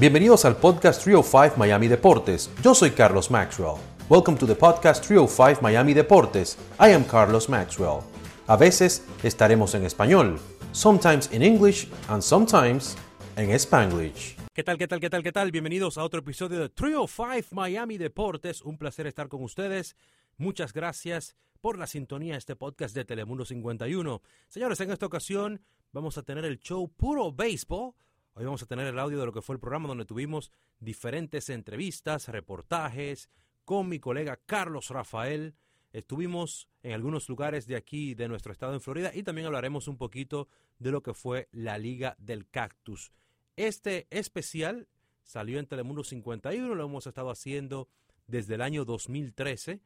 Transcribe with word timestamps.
Bienvenidos 0.00 0.44
al 0.44 0.56
podcast 0.56 1.02
305 1.02 1.56
Miami 1.56 1.88
Deportes. 1.88 2.52
Yo 2.62 2.72
soy 2.72 2.92
Carlos 2.92 3.32
Maxwell. 3.32 3.78
Welcome 4.08 4.38
to 4.38 4.46
the 4.46 4.54
podcast 4.54 5.04
305 5.04 5.60
Miami 5.60 5.92
Deportes. 5.92 6.56
I 6.78 6.92
am 6.92 7.02
Carlos 7.02 7.48
Maxwell. 7.48 8.02
A 8.46 8.56
veces 8.56 9.04
estaremos 9.24 9.74
en 9.74 9.84
español, 9.84 10.38
sometimes 10.70 11.32
in 11.32 11.42
English 11.42 11.88
and 12.06 12.22
sometimes 12.22 12.96
en 13.34 13.50
Spanglish. 13.50 14.36
¿Qué 14.54 14.62
tal, 14.62 14.78
qué 14.78 14.86
tal, 14.86 15.00
qué 15.00 15.10
tal, 15.10 15.24
qué 15.24 15.32
tal? 15.32 15.50
Bienvenidos 15.50 15.98
a 15.98 16.04
otro 16.04 16.20
episodio 16.20 16.60
de 16.60 16.68
305 16.68 17.48
Miami 17.56 17.98
Deportes. 17.98 18.62
Un 18.62 18.78
placer 18.78 19.08
estar 19.08 19.26
con 19.26 19.42
ustedes. 19.42 19.96
Muchas 20.36 20.72
gracias 20.72 21.34
por 21.60 21.76
la 21.76 21.88
sintonía 21.88 22.36
a 22.36 22.38
este 22.38 22.54
podcast 22.54 22.94
de 22.94 23.04
Telemundo 23.04 23.44
51. 23.44 24.22
Señores, 24.46 24.78
en 24.78 24.92
esta 24.92 25.06
ocasión 25.06 25.60
vamos 25.90 26.16
a 26.18 26.22
tener 26.22 26.44
el 26.44 26.60
show 26.60 26.88
Puro 26.88 27.32
Béisbol 27.32 27.94
Hoy 28.38 28.44
vamos 28.44 28.62
a 28.62 28.66
tener 28.66 28.86
el 28.86 29.00
audio 29.00 29.18
de 29.18 29.26
lo 29.26 29.32
que 29.32 29.42
fue 29.42 29.56
el 29.56 29.60
programa 29.60 29.88
donde 29.88 30.04
tuvimos 30.04 30.52
diferentes 30.78 31.50
entrevistas, 31.50 32.28
reportajes 32.28 33.30
con 33.64 33.88
mi 33.88 33.98
colega 33.98 34.38
Carlos 34.46 34.90
Rafael. 34.90 35.56
Estuvimos 35.92 36.68
en 36.84 36.92
algunos 36.92 37.28
lugares 37.28 37.66
de 37.66 37.74
aquí, 37.74 38.14
de 38.14 38.28
nuestro 38.28 38.52
estado 38.52 38.74
en 38.74 38.80
Florida, 38.80 39.10
y 39.12 39.24
también 39.24 39.48
hablaremos 39.48 39.88
un 39.88 39.96
poquito 39.96 40.46
de 40.78 40.92
lo 40.92 41.02
que 41.02 41.14
fue 41.14 41.48
la 41.50 41.78
Liga 41.78 42.14
del 42.20 42.48
Cactus. 42.48 43.10
Este 43.56 44.06
especial 44.10 44.86
salió 45.24 45.58
en 45.58 45.66
Telemundo 45.66 46.04
51, 46.04 46.76
lo 46.76 46.84
hemos 46.84 47.08
estado 47.08 47.30
haciendo 47.30 47.88
desde 48.28 48.54
el 48.54 48.62
año 48.62 48.84
2013 48.84 49.80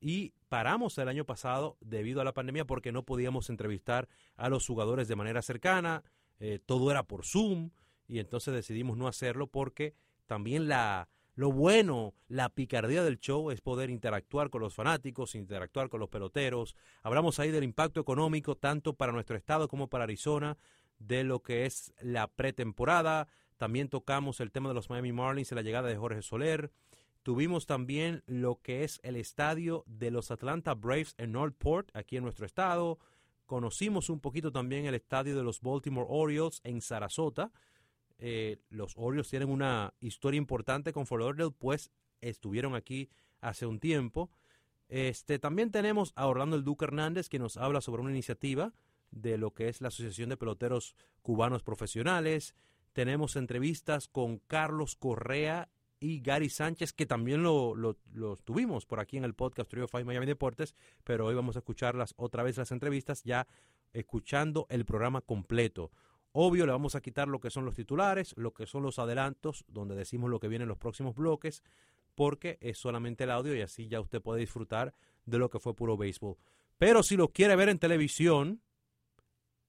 y 0.00 0.34
paramos 0.48 0.98
el 0.98 1.06
año 1.06 1.24
pasado 1.24 1.76
debido 1.80 2.20
a 2.20 2.24
la 2.24 2.34
pandemia 2.34 2.64
porque 2.64 2.90
no 2.90 3.04
podíamos 3.04 3.48
entrevistar 3.48 4.08
a 4.34 4.48
los 4.48 4.66
jugadores 4.66 5.06
de 5.06 5.14
manera 5.14 5.40
cercana, 5.40 6.02
eh, 6.40 6.58
todo 6.58 6.90
era 6.90 7.04
por 7.04 7.24
Zoom, 7.24 7.70
y 8.12 8.18
entonces 8.18 8.52
decidimos 8.52 8.98
no 8.98 9.08
hacerlo 9.08 9.46
porque 9.46 9.94
también 10.26 10.68
la, 10.68 11.08
lo 11.34 11.50
bueno, 11.50 12.12
la 12.28 12.50
picardía 12.50 13.02
del 13.02 13.18
show 13.18 13.50
es 13.50 13.62
poder 13.62 13.88
interactuar 13.88 14.50
con 14.50 14.60
los 14.60 14.74
fanáticos, 14.74 15.34
interactuar 15.34 15.88
con 15.88 15.98
los 15.98 16.10
peloteros. 16.10 16.76
Hablamos 17.02 17.38
ahí 17.38 17.50
del 17.50 17.64
impacto 17.64 18.00
económico 18.00 18.54
tanto 18.54 18.92
para 18.92 19.12
nuestro 19.12 19.34
estado 19.34 19.66
como 19.66 19.88
para 19.88 20.04
Arizona, 20.04 20.58
de 20.98 21.24
lo 21.24 21.40
que 21.40 21.64
es 21.64 21.94
la 22.02 22.28
pretemporada. 22.28 23.28
También 23.56 23.88
tocamos 23.88 24.40
el 24.40 24.52
tema 24.52 24.68
de 24.68 24.74
los 24.74 24.90
Miami 24.90 25.12
Marlins 25.12 25.50
y 25.50 25.54
la 25.54 25.62
llegada 25.62 25.88
de 25.88 25.96
Jorge 25.96 26.20
Soler. 26.20 26.70
Tuvimos 27.22 27.64
también 27.64 28.22
lo 28.26 28.60
que 28.60 28.84
es 28.84 29.00
el 29.04 29.16
estadio 29.16 29.84
de 29.86 30.10
los 30.10 30.30
Atlanta 30.30 30.74
Braves 30.74 31.14
en 31.16 31.32
Northport, 31.32 31.88
aquí 31.96 32.18
en 32.18 32.24
nuestro 32.24 32.44
estado. 32.44 32.98
Conocimos 33.46 34.10
un 34.10 34.20
poquito 34.20 34.52
también 34.52 34.84
el 34.84 34.94
estadio 34.94 35.34
de 35.34 35.42
los 35.42 35.62
Baltimore 35.62 36.06
Orioles 36.10 36.60
en 36.62 36.82
Sarasota 36.82 37.52
eh, 38.24 38.58
los 38.70 38.94
Orioles 38.96 39.28
tienen 39.28 39.50
una 39.50 39.94
historia 39.98 40.38
importante 40.38 40.92
con 40.92 41.06
Fort 41.06 41.22
Lauderdale, 41.22 41.50
pues 41.50 41.90
estuvieron 42.20 42.76
aquí 42.76 43.10
hace 43.40 43.66
un 43.66 43.80
tiempo. 43.80 44.30
Este, 44.88 45.40
también 45.40 45.72
tenemos 45.72 46.12
a 46.14 46.28
Orlando 46.28 46.54
El 46.54 46.62
Duque 46.62 46.84
Hernández, 46.84 47.28
que 47.28 47.40
nos 47.40 47.56
habla 47.56 47.80
sobre 47.80 48.02
una 48.02 48.12
iniciativa 48.12 48.74
de 49.10 49.38
lo 49.38 49.54
que 49.54 49.68
es 49.68 49.80
la 49.80 49.88
Asociación 49.88 50.28
de 50.28 50.36
Peloteros 50.36 50.94
Cubanos 51.22 51.64
Profesionales. 51.64 52.54
Tenemos 52.92 53.34
entrevistas 53.34 54.06
con 54.06 54.38
Carlos 54.38 54.94
Correa 54.94 55.68
y 55.98 56.20
Gary 56.20 56.48
Sánchez, 56.48 56.92
que 56.92 57.06
también 57.06 57.42
lo, 57.42 57.74
lo, 57.74 57.96
tuvimos 58.44 58.86
por 58.86 59.00
aquí 59.00 59.16
en 59.16 59.24
el 59.24 59.34
podcast 59.34 59.68
Trio 59.68 59.88
Five 59.88 60.04
Miami 60.04 60.26
Deportes, 60.26 60.76
pero 61.02 61.26
hoy 61.26 61.34
vamos 61.34 61.56
a 61.56 61.58
escucharlas 61.58 62.14
otra 62.16 62.44
vez 62.44 62.56
las 62.56 62.70
entrevistas, 62.70 63.24
ya 63.24 63.48
escuchando 63.92 64.68
el 64.70 64.84
programa 64.84 65.22
completo. 65.22 65.90
Obvio, 66.32 66.64
le 66.64 66.72
vamos 66.72 66.94
a 66.94 67.02
quitar 67.02 67.28
lo 67.28 67.40
que 67.40 67.50
son 67.50 67.66
los 67.66 67.74
titulares, 67.74 68.34
lo 68.36 68.52
que 68.52 68.66
son 68.66 68.82
los 68.82 68.98
adelantos, 68.98 69.64
donde 69.68 69.94
decimos 69.94 70.30
lo 70.30 70.40
que 70.40 70.48
viene 70.48 70.62
en 70.62 70.70
los 70.70 70.78
próximos 70.78 71.14
bloques, 71.14 71.62
porque 72.14 72.58
es 72.60 72.78
solamente 72.78 73.24
el 73.24 73.30
audio 73.30 73.54
y 73.54 73.60
así 73.60 73.88
ya 73.88 74.00
usted 74.00 74.22
puede 74.22 74.40
disfrutar 74.40 74.94
de 75.26 75.38
lo 75.38 75.50
que 75.50 75.58
fue 75.58 75.74
puro 75.74 75.96
béisbol. 75.96 76.36
Pero 76.78 77.02
si 77.02 77.16
lo 77.16 77.28
quiere 77.28 77.54
ver 77.54 77.68
en 77.68 77.78
televisión, 77.78 78.62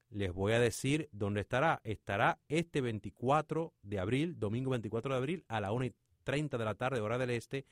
les 0.09 0.33
voy 0.33 0.53
a 0.53 0.59
decir 0.59 1.09
dónde 1.11 1.41
estará. 1.41 1.81
Estará 1.83 2.39
este 2.47 2.81
24 2.81 3.73
de 3.81 3.99
abril, 3.99 4.39
domingo 4.39 4.71
24 4.71 5.11
de 5.11 5.17
abril, 5.17 5.45
a 5.47 5.59
la 5.59 5.71
1 5.71 5.85
y 5.85 5.93
30 6.23 6.57
de 6.57 6.65
la 6.65 6.75
tarde, 6.75 7.01
hora 7.01 7.17
del 7.17 7.31
este, 7.31 7.65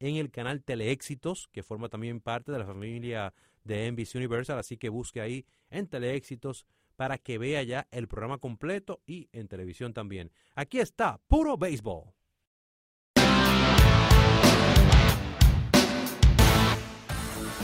en 0.00 0.16
el 0.16 0.30
canal 0.30 0.62
Teleéxitos, 0.62 1.48
que 1.50 1.62
forma 1.62 1.88
también 1.88 2.20
parte 2.20 2.52
de 2.52 2.58
la 2.58 2.66
familia 2.66 3.32
de 3.64 3.90
NBC 3.90 4.16
Universal. 4.16 4.58
Así 4.58 4.76
que 4.76 4.88
busque 4.88 5.20
ahí 5.20 5.46
en 5.70 5.86
Teleéxitos 5.86 6.66
para 6.96 7.18
que 7.18 7.38
vea 7.38 7.62
ya 7.62 7.86
el 7.90 8.08
programa 8.08 8.38
completo 8.38 9.00
y 9.06 9.28
en 9.32 9.48
televisión 9.48 9.92
también. 9.92 10.30
Aquí 10.54 10.80
está, 10.80 11.20
puro 11.28 11.56
béisbol. 11.56 12.14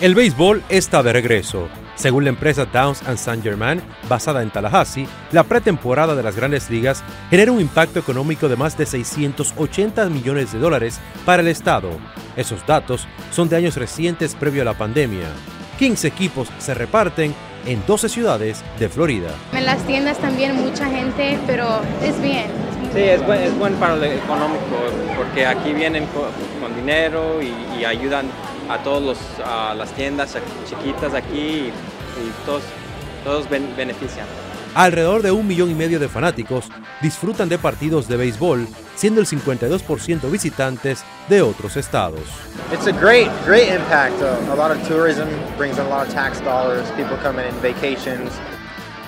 El 0.01 0.15
béisbol 0.15 0.63
está 0.71 1.03
de 1.03 1.13
regreso. 1.13 1.69
Según 1.95 2.25
la 2.25 2.31
empresa 2.31 2.65
Downs 2.65 3.03
and 3.03 3.19
Saint 3.19 3.43
Germain, 3.43 3.83
basada 4.09 4.43
en 4.43 4.51
Tallahassee, 4.51 5.07
la 5.31 5.45
pretemporada 5.45 6.15
de 6.15 6.23
las 6.23 6.37
grandes 6.37 6.71
ligas 6.71 7.05
genera 7.29 7.53
un 7.53 7.61
impacto 7.61 7.99
económico 7.99 8.49
de 8.49 8.57
más 8.57 8.79
de 8.79 8.87
680 8.87 10.09
millones 10.09 10.55
de 10.55 10.59
dólares 10.59 10.99
para 11.27 11.43
el 11.43 11.49
Estado. 11.49 11.91
Esos 12.35 12.67
datos 12.67 13.07
son 13.31 13.51
de 13.51 13.57
años 13.57 13.77
recientes 13.77 14.35
previo 14.35 14.63
a 14.63 14.65
la 14.65 14.79
pandemia. 14.79 15.29
15 15.79 16.09
equipos 16.09 16.49
se 16.59 16.73
reparten 16.73 17.35
en 17.67 17.85
12 17.87 18.09
ciudades 18.09 18.63
de 18.79 18.89
Florida. 18.89 19.31
En 19.53 19.67
las 19.67 19.79
tiendas 19.87 20.19
también 20.19 20.57
mucha 20.57 20.87
gente, 20.87 21.39
pero 21.47 21.81
es 22.03 22.21
bien. 22.21 22.47
Sí, 22.95 23.01
es 23.01 23.25
buen, 23.25 23.41
es 23.41 23.57
buen 23.59 23.75
para 23.75 23.97
lo 23.97 24.05
económico, 24.05 24.77
porque 25.17 25.47
aquí 25.47 25.73
vienen 25.73 26.07
con, 26.07 26.75
dinero 26.75 27.41
y, 27.41 27.85
ayudan 27.85 28.27
a 28.69 28.79
todas 28.79 29.19
las 29.77 29.91
tiendas 29.93 30.37
chiquitas 30.69 31.15
aquí 31.15 31.71
y, 31.71 31.73
todos, 32.45 32.63
todos 33.25 33.49
benefician. 33.49 34.27
Alrededor 34.75 35.23
de 35.23 35.33
un 35.33 35.49
millón 35.49 35.71
y 35.71 35.75
medio 35.75 35.99
de 35.99 36.09
fanáticos 36.09 36.67
disfrutan 37.03 37.49
de 37.49 37.59
partidos 37.59 38.07
de 38.07 38.17
béisbol, 38.17 38.69
siendo 38.95 39.21
el 39.21 39.27
52% 39.27 40.31
visitantes 40.31 41.03
de 41.29 41.43
otros 41.43 41.77
estados. 41.77 42.21
It's 42.73 42.87
a 42.87 42.93
great, 42.93 43.29
great 43.45 43.69
impact. 43.69 44.15
Uh, 44.23 44.53
a 44.53 44.57
lot 44.57 44.71
of 44.71 44.79
tourism 44.87 45.27
brings 45.59 45.77
in 45.77 45.87
a 45.87 45.89
lot 45.89 46.07
of 46.07 46.15
tax 46.15 46.41
dollars. 46.41 46.89
People 46.93 47.17
coming 47.21 47.47
in 47.47 47.55
vacations. 47.61 48.31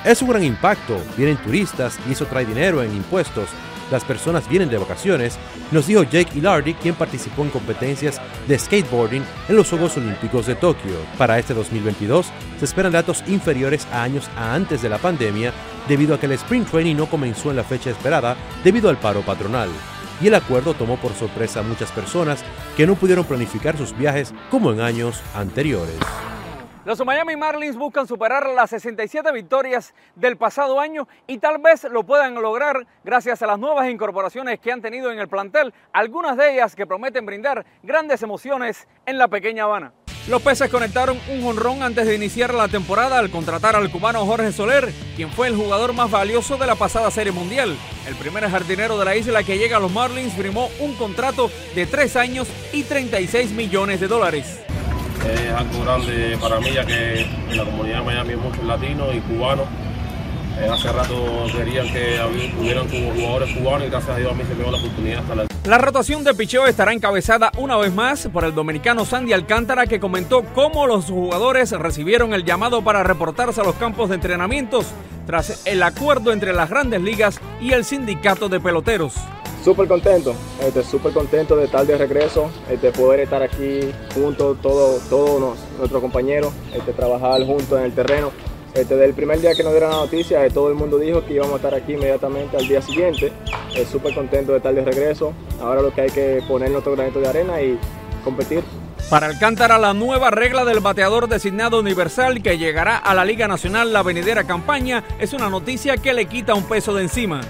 Es 0.04 0.20
un 0.20 0.30
gran 0.30 0.42
impacto. 0.42 1.00
Vienen 1.16 1.36
turistas 1.36 1.96
y 2.08 2.12
eso 2.12 2.26
trae 2.26 2.44
dinero 2.44 2.82
en 2.82 2.92
impuestos 2.96 3.48
las 3.92 4.04
personas 4.04 4.48
vienen 4.48 4.70
de 4.70 4.78
vacaciones, 4.78 5.38
nos 5.70 5.86
dijo 5.86 6.02
Jake 6.02 6.38
Ilardi, 6.38 6.74
quien 6.74 6.94
participó 6.94 7.42
en 7.42 7.50
competencias 7.50 8.20
de 8.48 8.58
skateboarding 8.58 9.22
en 9.48 9.56
los 9.56 9.68
Juegos 9.68 9.96
Olímpicos 9.96 10.46
de 10.46 10.56
Tokio. 10.56 10.96
Para 11.18 11.38
este 11.38 11.54
2022 11.54 12.26
se 12.58 12.64
esperan 12.64 12.92
datos 12.92 13.22
inferiores 13.28 13.86
a 13.92 14.02
años 14.02 14.28
antes 14.36 14.82
de 14.82 14.88
la 14.88 14.98
pandemia, 14.98 15.52
debido 15.88 16.14
a 16.14 16.18
que 16.20 16.26
el 16.26 16.32
Spring 16.32 16.64
Training 16.64 16.96
no 16.96 17.06
comenzó 17.06 17.50
en 17.50 17.56
la 17.56 17.64
fecha 17.64 17.90
esperada 17.90 18.36
debido 18.64 18.88
al 18.88 18.98
paro 18.98 19.20
patronal. 19.20 19.68
Y 20.20 20.28
el 20.28 20.34
acuerdo 20.34 20.74
tomó 20.74 20.96
por 20.96 21.12
sorpresa 21.14 21.60
a 21.60 21.64
muchas 21.64 21.90
personas 21.90 22.42
que 22.76 22.86
no 22.86 22.94
pudieron 22.94 23.24
planificar 23.24 23.76
sus 23.76 23.96
viajes 23.96 24.32
como 24.50 24.72
en 24.72 24.80
años 24.80 25.20
anteriores. 25.34 25.98
Los 26.84 26.98
Miami 27.06 27.36
Marlins 27.36 27.76
buscan 27.76 28.08
superar 28.08 28.48
las 28.48 28.70
67 28.70 29.30
victorias 29.30 29.94
del 30.16 30.36
pasado 30.36 30.80
año 30.80 31.06
y 31.28 31.38
tal 31.38 31.58
vez 31.58 31.84
lo 31.84 32.02
puedan 32.02 32.34
lograr 32.34 32.88
gracias 33.04 33.40
a 33.40 33.46
las 33.46 33.60
nuevas 33.60 33.88
incorporaciones 33.88 34.58
que 34.58 34.72
han 34.72 34.82
tenido 34.82 35.12
en 35.12 35.20
el 35.20 35.28
plantel, 35.28 35.72
algunas 35.92 36.36
de 36.36 36.54
ellas 36.54 36.74
que 36.74 36.84
prometen 36.84 37.24
brindar 37.24 37.64
grandes 37.84 38.24
emociones 38.24 38.88
en 39.06 39.16
la 39.16 39.28
pequeña 39.28 39.62
Habana. 39.62 39.92
Los 40.26 40.42
peces 40.42 40.70
conectaron 40.70 41.20
un 41.30 41.44
honrón 41.44 41.84
antes 41.84 42.04
de 42.04 42.16
iniciar 42.16 42.52
la 42.52 42.66
temporada 42.66 43.20
al 43.20 43.30
contratar 43.30 43.76
al 43.76 43.90
cubano 43.90 44.26
Jorge 44.26 44.50
Soler, 44.50 44.92
quien 45.14 45.30
fue 45.30 45.46
el 45.46 45.56
jugador 45.56 45.92
más 45.92 46.10
valioso 46.10 46.56
de 46.56 46.66
la 46.66 46.74
pasada 46.74 47.12
Serie 47.12 47.32
Mundial. 47.32 47.76
El 48.08 48.16
primer 48.16 48.48
jardinero 48.50 48.98
de 48.98 49.04
la 49.04 49.14
isla 49.14 49.44
que 49.44 49.56
llega 49.56 49.76
a 49.76 49.80
los 49.80 49.92
Marlins 49.92 50.32
firmó 50.32 50.68
un 50.80 50.96
contrato 50.96 51.48
de 51.76 51.86
3 51.86 52.16
años 52.16 52.48
y 52.72 52.82
36 52.82 53.52
millones 53.52 54.00
de 54.00 54.08
dólares 54.08 54.64
es 55.30 55.52
algo 55.52 55.84
grande 55.84 56.36
para 56.40 56.60
mí, 56.60 56.72
ya 56.72 56.84
que 56.84 57.26
en 57.50 57.56
la 57.56 57.64
comunidad 57.64 57.98
de 57.98 58.04
Miami 58.04 58.30
hay 58.30 58.36
muchos 58.36 58.64
latinos 58.64 59.08
y 59.14 59.20
cubanos. 59.20 59.66
Eh, 60.60 60.68
hace 60.70 60.92
rato 60.92 61.46
querían 61.56 61.86
que 61.90 62.20
hubieran 62.60 62.86
jugadores 62.88 63.56
cubanos 63.56 63.86
y 63.86 63.90
gracias 63.90 64.16
a 64.16 64.18
Dios 64.18 64.32
a 64.32 64.34
mí 64.34 64.44
se 64.44 64.54
me 64.54 64.62
dio 64.62 64.70
la 64.70 64.78
oportunidad 64.78 65.20
hasta 65.20 65.34
la... 65.34 65.46
La 65.64 65.78
rotación 65.78 66.24
de 66.24 66.34
picheo 66.34 66.66
estará 66.66 66.92
encabezada 66.92 67.52
una 67.56 67.76
vez 67.76 67.94
más 67.94 68.28
por 68.32 68.44
el 68.44 68.54
dominicano 68.54 69.04
Sandy 69.04 69.32
Alcántara 69.32 69.86
que 69.86 70.00
comentó 70.00 70.42
cómo 70.54 70.86
los 70.86 71.06
jugadores 71.06 71.70
recibieron 71.70 72.34
el 72.34 72.44
llamado 72.44 72.82
para 72.82 73.02
reportarse 73.02 73.60
a 73.60 73.64
los 73.64 73.76
campos 73.76 74.08
de 74.08 74.16
entrenamientos 74.16 74.86
tras 75.26 75.66
el 75.66 75.82
acuerdo 75.82 76.32
entre 76.32 76.52
las 76.52 76.68
grandes 76.68 77.00
ligas 77.00 77.40
y 77.60 77.72
el 77.72 77.84
sindicato 77.84 78.48
de 78.48 78.60
peloteros. 78.60 79.14
Súper 79.64 79.86
contento, 79.86 80.34
este, 80.60 80.82
súper 80.82 81.12
contento 81.12 81.54
de 81.54 81.66
estar 81.66 81.86
de 81.86 81.96
regreso, 81.96 82.50
de 82.66 82.74
este, 82.74 82.90
poder 82.90 83.20
estar 83.20 83.44
aquí 83.44 83.92
juntos, 84.12 84.56
todos 84.60 85.08
todo 85.08 85.54
nuestros 85.78 86.02
compañeros, 86.02 86.52
este, 86.74 86.92
trabajar 86.92 87.46
juntos 87.46 87.78
en 87.78 87.84
el 87.84 87.92
terreno. 87.92 88.32
Este, 88.74 88.94
desde 88.94 89.04
el 89.04 89.14
primer 89.14 89.40
día 89.40 89.54
que 89.54 89.62
nos 89.62 89.72
dieron 89.72 89.90
la 89.90 89.98
noticia, 89.98 90.48
todo 90.50 90.68
el 90.68 90.74
mundo 90.74 90.98
dijo 90.98 91.24
que 91.24 91.34
íbamos 91.34 91.52
a 91.52 91.56
estar 91.56 91.74
aquí 91.74 91.92
inmediatamente 91.92 92.56
al 92.56 92.66
día 92.66 92.82
siguiente. 92.82 93.32
Súper 93.90 94.14
contento 94.14 94.50
de 94.50 94.58
estar 94.58 94.74
de 94.74 94.84
regreso. 94.84 95.32
Ahora 95.60 95.80
lo 95.80 95.94
que 95.94 96.00
hay 96.00 96.10
que 96.10 96.42
poner 96.48 96.70
nuestro 96.70 96.96
granito 96.96 97.20
de 97.20 97.28
arena 97.28 97.62
y 97.62 97.78
competir. 98.24 98.64
Para 99.10 99.26
Alcántara, 99.26 99.78
la 99.78 99.94
nueva 99.94 100.30
regla 100.30 100.64
del 100.64 100.80
bateador 100.80 101.28
designado 101.28 101.78
universal 101.78 102.42
que 102.42 102.58
llegará 102.58 102.96
a 102.96 103.14
la 103.14 103.24
Liga 103.24 103.46
Nacional 103.46 103.92
la 103.92 104.02
venidera 104.02 104.42
campaña 104.44 105.04
es 105.20 105.34
una 105.34 105.50
noticia 105.50 105.98
que 105.98 106.14
le 106.14 106.26
quita 106.26 106.54
un 106.54 106.64
peso 106.64 106.94
de 106.94 107.02
encima. 107.02 107.42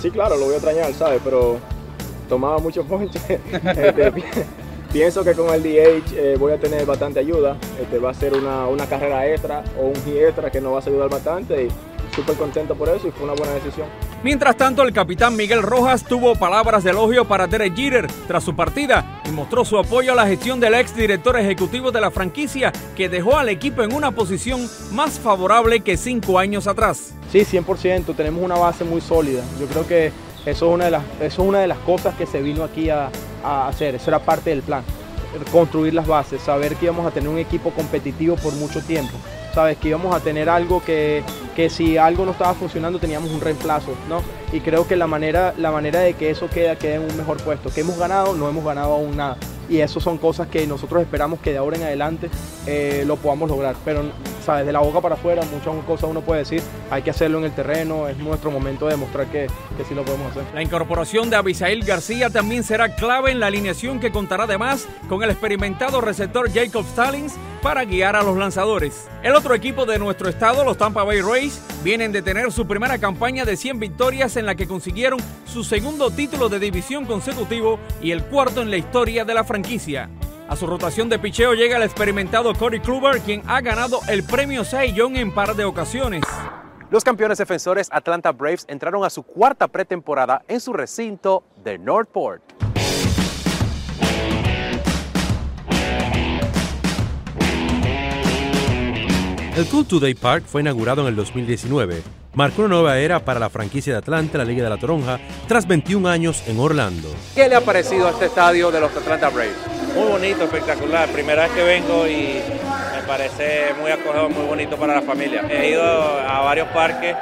Sí, 0.00 0.10
claro, 0.10 0.36
lo 0.36 0.44
voy 0.44 0.54
a 0.54 0.56
extrañar, 0.58 0.92
¿sabes? 0.94 1.20
Pero 1.24 1.58
tomaba 2.28 2.58
mucho 2.58 2.84
ponche. 2.84 3.18
Este, 3.52 4.12
pienso 4.92 5.24
que 5.24 5.34
con 5.34 5.52
el 5.52 5.62
DH 5.62 6.12
eh, 6.16 6.36
voy 6.38 6.52
a 6.52 6.58
tener 6.58 6.86
bastante 6.86 7.20
ayuda. 7.20 7.56
Este, 7.80 7.98
va 7.98 8.10
a 8.10 8.14
ser 8.14 8.34
una, 8.34 8.66
una 8.68 8.86
carrera 8.86 9.26
extra 9.26 9.64
o 9.78 9.86
un 9.86 9.94
hit 10.04 10.16
extra 10.16 10.50
que 10.50 10.60
nos 10.60 10.72
va 10.72 10.78
a 10.78 10.82
ayudar 10.82 11.08
bastante. 11.08 11.64
Y 11.64 11.68
súper 12.14 12.36
contento 12.36 12.74
por 12.74 12.88
eso 12.88 13.08
y 13.08 13.10
fue 13.10 13.24
una 13.24 13.34
buena 13.34 13.54
decisión. 13.54 13.88
Mientras 14.24 14.56
tanto, 14.56 14.82
el 14.82 14.92
capitán 14.92 15.36
Miguel 15.36 15.62
Rojas 15.62 16.02
tuvo 16.02 16.34
palabras 16.34 16.82
de 16.82 16.90
elogio 16.90 17.24
para 17.24 17.46
Derek 17.46 17.76
Jeter 17.76 18.08
tras 18.26 18.42
su 18.42 18.56
partida 18.56 19.22
y 19.24 19.30
mostró 19.30 19.64
su 19.64 19.78
apoyo 19.78 20.12
a 20.12 20.16
la 20.16 20.26
gestión 20.26 20.58
del 20.58 20.74
ex 20.74 20.96
director 20.96 21.38
ejecutivo 21.38 21.92
de 21.92 22.00
la 22.00 22.10
franquicia, 22.10 22.72
que 22.96 23.08
dejó 23.08 23.38
al 23.38 23.48
equipo 23.48 23.84
en 23.84 23.94
una 23.94 24.10
posición 24.10 24.68
más 24.90 25.20
favorable 25.20 25.80
que 25.80 25.96
cinco 25.96 26.40
años 26.40 26.66
atrás. 26.66 27.14
Sí, 27.30 27.40
100%, 27.40 28.16
tenemos 28.16 28.42
una 28.42 28.56
base 28.56 28.82
muy 28.82 29.00
sólida. 29.00 29.44
Yo 29.60 29.66
creo 29.66 29.86
que 29.86 30.08
eso 30.44 30.66
es 30.68 30.74
una 30.74 30.86
de 30.86 30.90
las, 30.90 31.04
eso 31.20 31.42
es 31.42 31.48
una 31.48 31.60
de 31.60 31.68
las 31.68 31.78
cosas 31.78 32.16
que 32.16 32.26
se 32.26 32.42
vino 32.42 32.64
aquí 32.64 32.90
a, 32.90 33.10
a 33.44 33.68
hacer, 33.68 33.94
eso 33.94 34.10
era 34.10 34.18
parte 34.18 34.50
del 34.50 34.62
plan, 34.62 34.82
construir 35.52 35.94
las 35.94 36.08
bases, 36.08 36.42
saber 36.42 36.74
que 36.74 36.86
íbamos 36.86 37.06
a 37.06 37.12
tener 37.12 37.28
un 37.28 37.38
equipo 37.38 37.70
competitivo 37.70 38.34
por 38.34 38.52
mucho 38.54 38.82
tiempo. 38.82 39.16
¿sabes? 39.54 39.76
Que 39.78 39.88
íbamos 39.88 40.14
a 40.14 40.20
tener 40.20 40.48
algo 40.48 40.82
que, 40.84 41.22
que 41.58 41.68
si 41.68 41.98
algo 41.98 42.24
no 42.24 42.30
estaba 42.30 42.54
funcionando 42.54 43.00
teníamos 43.00 43.32
un 43.32 43.40
reemplazo, 43.40 43.92
¿no? 44.08 44.22
Y 44.52 44.60
creo 44.60 44.88
que 44.88 44.96
la 44.96 45.06
manera, 45.06 45.54
la 45.58 45.70
manera 45.70 46.00
de 46.00 46.14
que 46.14 46.30
eso 46.30 46.48
queda, 46.48 46.76
quede 46.76 46.94
en 46.94 47.02
un 47.02 47.16
mejor 47.16 47.36
puesto. 47.42 47.70
Que 47.70 47.82
hemos 47.82 47.98
ganado, 47.98 48.34
no 48.34 48.48
hemos 48.48 48.64
ganado 48.64 48.94
aún 48.94 49.16
nada. 49.16 49.36
Y 49.68 49.80
eso 49.80 50.00
son 50.00 50.16
cosas 50.16 50.48
que 50.48 50.66
nosotros 50.66 51.02
esperamos 51.02 51.40
que 51.40 51.50
de 51.50 51.58
ahora 51.58 51.76
en 51.76 51.82
adelante 51.82 52.30
eh, 52.66 53.04
lo 53.06 53.16
podamos 53.16 53.50
lograr. 53.50 53.76
Pero, 53.84 54.02
¿sabes? 54.42 54.64
De 54.64 54.72
la 54.72 54.80
boca 54.80 55.02
para 55.02 55.16
afuera, 55.16 55.42
muchas 55.52 55.84
cosas 55.84 56.08
uno 56.08 56.22
puede 56.22 56.40
decir, 56.40 56.62
hay 56.90 57.02
que 57.02 57.10
hacerlo 57.10 57.38
en 57.38 57.44
el 57.44 57.52
terreno, 57.52 58.08
es 58.08 58.16
nuestro 58.16 58.50
momento 58.50 58.86
de 58.86 58.92
demostrar 58.92 59.26
que, 59.26 59.48
que 59.76 59.84
sí 59.84 59.94
lo 59.94 60.04
podemos 60.04 60.30
hacer. 60.30 60.44
La 60.54 60.62
incorporación 60.62 61.28
de 61.28 61.36
Abisail 61.36 61.84
García 61.84 62.30
también 62.30 62.64
será 62.64 62.94
clave 62.96 63.30
en 63.30 63.40
la 63.40 63.48
alineación 63.48 64.00
que 64.00 64.10
contará 64.10 64.44
además 64.44 64.88
con 65.06 65.22
el 65.22 65.30
experimentado 65.30 66.00
receptor 66.00 66.50
Jacob 66.50 66.86
Stallings 66.86 67.34
para 67.60 67.84
guiar 67.84 68.16
a 68.16 68.22
los 68.22 68.38
lanzadores. 68.38 69.08
El 69.22 69.34
otro 69.34 69.54
equipo 69.54 69.84
de 69.84 69.98
nuestro 69.98 70.28
estado, 70.28 70.64
los 70.64 70.78
Tampa 70.78 71.04
Bay 71.04 71.20
Rays, 71.20 71.60
vienen 71.82 72.12
de 72.12 72.22
tener 72.22 72.52
su 72.52 72.66
primera 72.66 72.98
campaña 72.98 73.44
de 73.44 73.56
100 73.56 73.80
victorias 73.80 74.32
en 74.38 74.46
la 74.46 74.54
que 74.54 74.66
consiguieron 74.66 75.20
su 75.46 75.64
segundo 75.64 76.10
título 76.10 76.48
de 76.48 76.58
división 76.58 77.04
consecutivo 77.04 77.78
y 78.00 78.12
el 78.12 78.24
cuarto 78.24 78.62
en 78.62 78.70
la 78.70 78.76
historia 78.76 79.24
de 79.24 79.34
la 79.34 79.44
franquicia. 79.44 80.08
A 80.48 80.56
su 80.56 80.66
rotación 80.66 81.08
de 81.08 81.18
picheo 81.18 81.52
llega 81.52 81.76
el 81.76 81.82
experimentado 81.82 82.54
Corey 82.54 82.80
Kluber, 82.80 83.20
quien 83.20 83.42
ha 83.46 83.60
ganado 83.60 84.00
el 84.08 84.24
premio 84.24 84.64
Cy 84.64 84.94
Young 84.94 85.16
en 85.16 85.34
par 85.34 85.54
de 85.54 85.64
ocasiones. 85.64 86.22
Los 86.90 87.04
campeones 87.04 87.36
defensores 87.36 87.88
Atlanta 87.92 88.32
Braves 88.32 88.64
entraron 88.66 89.04
a 89.04 89.10
su 89.10 89.22
cuarta 89.22 89.68
pretemporada 89.68 90.42
en 90.48 90.60
su 90.60 90.72
recinto 90.72 91.44
de 91.62 91.76
Northport. 91.76 92.42
El 99.58 99.66
Cool 99.66 99.86
Today 99.86 100.14
Park 100.14 100.44
fue 100.46 100.60
inaugurado 100.60 101.02
en 101.02 101.08
el 101.08 101.16
2019. 101.16 102.02
Marcó 102.38 102.62
una 102.62 102.76
nueva 102.76 102.96
era 103.00 103.18
para 103.18 103.40
la 103.40 103.50
franquicia 103.50 103.94
de 103.94 103.98
Atlanta, 103.98 104.38
la 104.38 104.44
Liga 104.44 104.62
de 104.62 104.70
la 104.70 104.76
Toronja, 104.76 105.18
tras 105.48 105.66
21 105.66 106.08
años 106.08 106.44
en 106.46 106.60
Orlando. 106.60 107.12
¿Qué 107.34 107.48
le 107.48 107.56
ha 107.56 107.60
parecido 107.60 108.06
a 108.06 108.10
este 108.10 108.26
estadio 108.26 108.70
de 108.70 108.78
los 108.78 108.96
Atlanta 108.96 109.28
Braves? 109.28 109.56
Muy 109.92 110.06
bonito, 110.06 110.44
espectacular. 110.44 111.08
Primera 111.08 111.42
vez 111.42 111.50
que 111.50 111.64
vengo 111.64 112.06
y 112.06 112.40
me 112.94 113.02
parece 113.08 113.74
muy 113.80 113.90
acogedor, 113.90 114.30
muy 114.30 114.46
bonito 114.46 114.76
para 114.76 114.94
la 114.94 115.02
familia. 115.02 115.46
He 115.50 115.70
ido 115.70 115.82
a 115.82 116.40
varios 116.42 116.68
parques 116.68 117.16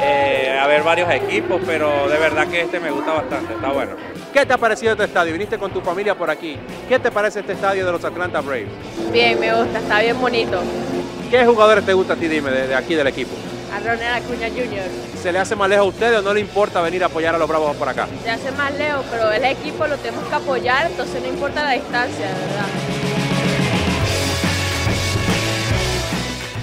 eh, 0.00 0.56
a 0.56 0.64
ver 0.68 0.84
varios 0.84 1.10
equipos, 1.10 1.60
pero 1.66 2.08
de 2.08 2.18
verdad 2.18 2.46
que 2.46 2.60
este 2.60 2.78
me 2.78 2.92
gusta 2.92 3.14
bastante, 3.14 3.54
está 3.54 3.72
bueno. 3.72 3.96
¿Qué 4.32 4.46
te 4.46 4.52
ha 4.52 4.58
parecido 4.58 4.92
este 4.92 5.06
estadio? 5.06 5.32
Viniste 5.32 5.58
con 5.58 5.72
tu 5.72 5.80
familia 5.80 6.14
por 6.14 6.30
aquí. 6.30 6.56
¿Qué 6.88 7.00
te 7.00 7.10
parece 7.10 7.40
este 7.40 7.54
estadio 7.54 7.84
de 7.84 7.90
los 7.90 8.04
Atlanta 8.04 8.40
Braves? 8.40 8.68
Bien, 9.12 9.40
me 9.40 9.52
gusta, 9.52 9.80
está 9.80 10.00
bien 10.02 10.20
bonito. 10.20 10.62
¿Qué 11.32 11.44
jugadores 11.44 11.84
te 11.84 11.94
gusta 11.94 12.12
a 12.12 12.16
ti, 12.16 12.28
dime, 12.28 12.52
de, 12.52 12.76
aquí 12.76 12.94
del 12.94 13.08
equipo? 13.08 13.32
A 13.72 13.78
Ronald 13.78 14.24
Acuña 14.24 14.48
Jr. 14.48 14.90
¿Se 15.22 15.32
le 15.32 15.38
hace 15.38 15.56
más 15.56 15.68
lejos 15.68 15.86
a 15.86 15.88
ustedes 15.88 16.18
o 16.18 16.22
no 16.22 16.34
le 16.34 16.40
importa 16.40 16.82
venir 16.82 17.02
a 17.02 17.06
apoyar 17.06 17.34
a 17.34 17.38
los 17.38 17.48
Bravos 17.48 17.74
por 17.76 17.88
acá? 17.88 18.06
Se 18.22 18.30
hace 18.30 18.52
más 18.52 18.76
lejos, 18.76 19.04
pero 19.10 19.32
el 19.32 19.44
equipo 19.44 19.86
lo 19.86 19.96
tenemos 19.96 20.24
que 20.24 20.34
apoyar, 20.34 20.90
entonces 20.90 21.22
no 21.22 21.28
importa 21.28 21.64
la 21.64 21.72
distancia, 21.72 22.26
de 22.26 22.34
verdad. 22.34 22.66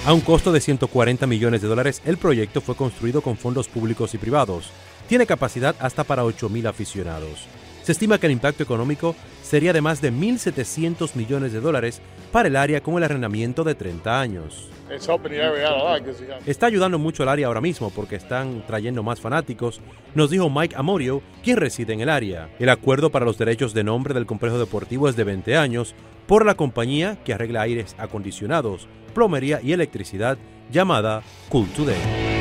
A 0.06 0.12
un 0.12 0.20
costo 0.20 0.52
de 0.52 0.60
140 0.60 1.26
millones 1.26 1.60
de 1.62 1.68
dólares, 1.68 2.00
el 2.04 2.16
proyecto 2.16 2.60
fue 2.60 2.76
construido 2.76 3.22
con 3.22 3.36
fondos 3.36 3.68
públicos 3.68 4.14
y 4.14 4.18
privados. 4.18 4.70
Tiene 5.08 5.26
capacidad 5.26 5.74
hasta 5.80 6.04
para 6.04 6.24
8.000 6.24 6.68
aficionados. 6.68 7.48
Se 7.82 7.92
estima 7.92 8.18
que 8.18 8.26
el 8.26 8.32
impacto 8.32 8.62
económico 8.62 9.14
sería 9.42 9.72
de 9.72 9.80
más 9.80 10.00
de 10.00 10.12
1.700 10.12 11.14
millones 11.14 11.52
de 11.52 11.60
dólares 11.60 12.00
para 12.30 12.48
el 12.48 12.56
área 12.56 12.82
con 12.82 12.96
el 12.96 13.04
arrendamiento 13.04 13.64
de 13.64 13.74
30 13.74 14.20
años. 14.20 14.68
Está 16.46 16.66
ayudando 16.66 16.98
mucho 16.98 17.22
al 17.22 17.28
área 17.28 17.46
ahora 17.46 17.60
mismo 17.60 17.90
porque 17.90 18.16
están 18.16 18.64
trayendo 18.66 19.02
más 19.02 19.20
fanáticos, 19.20 19.80
nos 20.14 20.30
dijo 20.30 20.50
Mike 20.50 20.74
Amorio, 20.76 21.22
quien 21.42 21.56
reside 21.56 21.92
en 21.92 22.00
el 22.00 22.08
área. 22.08 22.50
El 22.58 22.68
acuerdo 22.68 23.10
para 23.10 23.24
los 23.24 23.38
derechos 23.38 23.72
de 23.72 23.84
nombre 23.84 24.14
del 24.14 24.26
complejo 24.26 24.58
deportivo 24.58 25.08
es 25.08 25.16
de 25.16 25.24
20 25.24 25.56
años 25.56 25.94
por 26.26 26.44
la 26.44 26.54
compañía 26.54 27.18
que 27.24 27.34
arregla 27.34 27.62
aires 27.62 27.94
acondicionados, 27.98 28.88
plomería 29.14 29.60
y 29.62 29.72
electricidad 29.72 30.38
llamada 30.70 31.22
Cool 31.48 31.68
Today. 31.70 32.39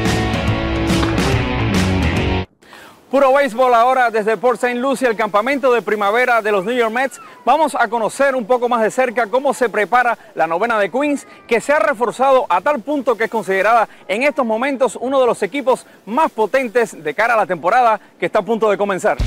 Puro 3.09 3.33
béisbol 3.33 3.73
ahora 3.73 4.11
desde 4.11 4.38
Port 4.38 4.63
St. 4.63 4.75
Lucie, 4.75 5.07
el 5.07 5.15
campamento 5.15 5.73
de 5.73 5.81
primavera 5.81 6.44
de 6.44 6.51
los 6.51 6.63
New 6.63 6.75
York 6.75 6.94
Mets. 6.94 7.19
Vamos 7.44 7.73
a 7.73 7.88
conocer 7.88 8.35
un 8.35 8.45
poco 8.45 8.69
más 8.69 8.83
de 8.83 8.91
cerca 8.91 9.25
cómo 9.25 9.51
se 9.56 9.67
prepara 9.67 10.15
la 10.35 10.45
novena 10.45 10.77
de 10.77 10.91
Queens, 10.91 11.25
que 11.47 11.59
se 11.59 11.73
ha 11.73 11.79
reforzado 11.79 12.45
a 12.50 12.61
tal 12.61 12.81
punto 12.81 13.17
que 13.17 13.23
es 13.23 13.31
considerada 13.31 13.89
en 14.07 14.21
estos 14.21 14.45
momentos 14.45 14.95
uno 15.01 15.19
de 15.19 15.25
los 15.25 15.42
equipos 15.42 15.87
más 16.06 16.30
potentes 16.31 17.04
de 17.04 17.13
cara 17.16 17.33
a 17.33 17.37
la 17.37 17.47
temporada 17.47 17.99
que 18.19 18.28
está 18.28 18.39
a 18.39 18.45
punto 18.45 18.69
de 18.69 18.78
comenzar. 18.78 19.18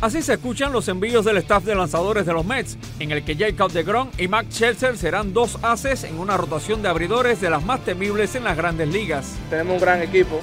Así 0.00 0.22
se 0.22 0.32
escuchan 0.32 0.72
los 0.72 0.88
envíos 0.88 1.26
del 1.26 1.36
staff 1.36 1.62
de 1.64 1.74
lanzadores 1.74 2.24
de 2.24 2.32
los 2.32 2.46
Mets, 2.46 2.78
en 2.98 3.10
el 3.10 3.22
que 3.22 3.36
Jacob 3.36 3.70
DeGrom 3.70 4.08
y 4.16 4.28
Max 4.28 4.54
Scherzer 4.54 4.96
serán 4.96 5.34
dos 5.34 5.58
haces 5.60 6.04
en 6.04 6.18
una 6.18 6.38
rotación 6.38 6.80
de 6.80 6.88
abridores 6.88 7.42
de 7.42 7.50
las 7.50 7.62
más 7.62 7.80
temibles 7.84 8.34
en 8.36 8.44
las 8.44 8.56
grandes 8.56 8.88
ligas. 8.88 9.36
Tenemos 9.50 9.74
un 9.74 9.80
gran 9.80 10.00
equipo, 10.00 10.40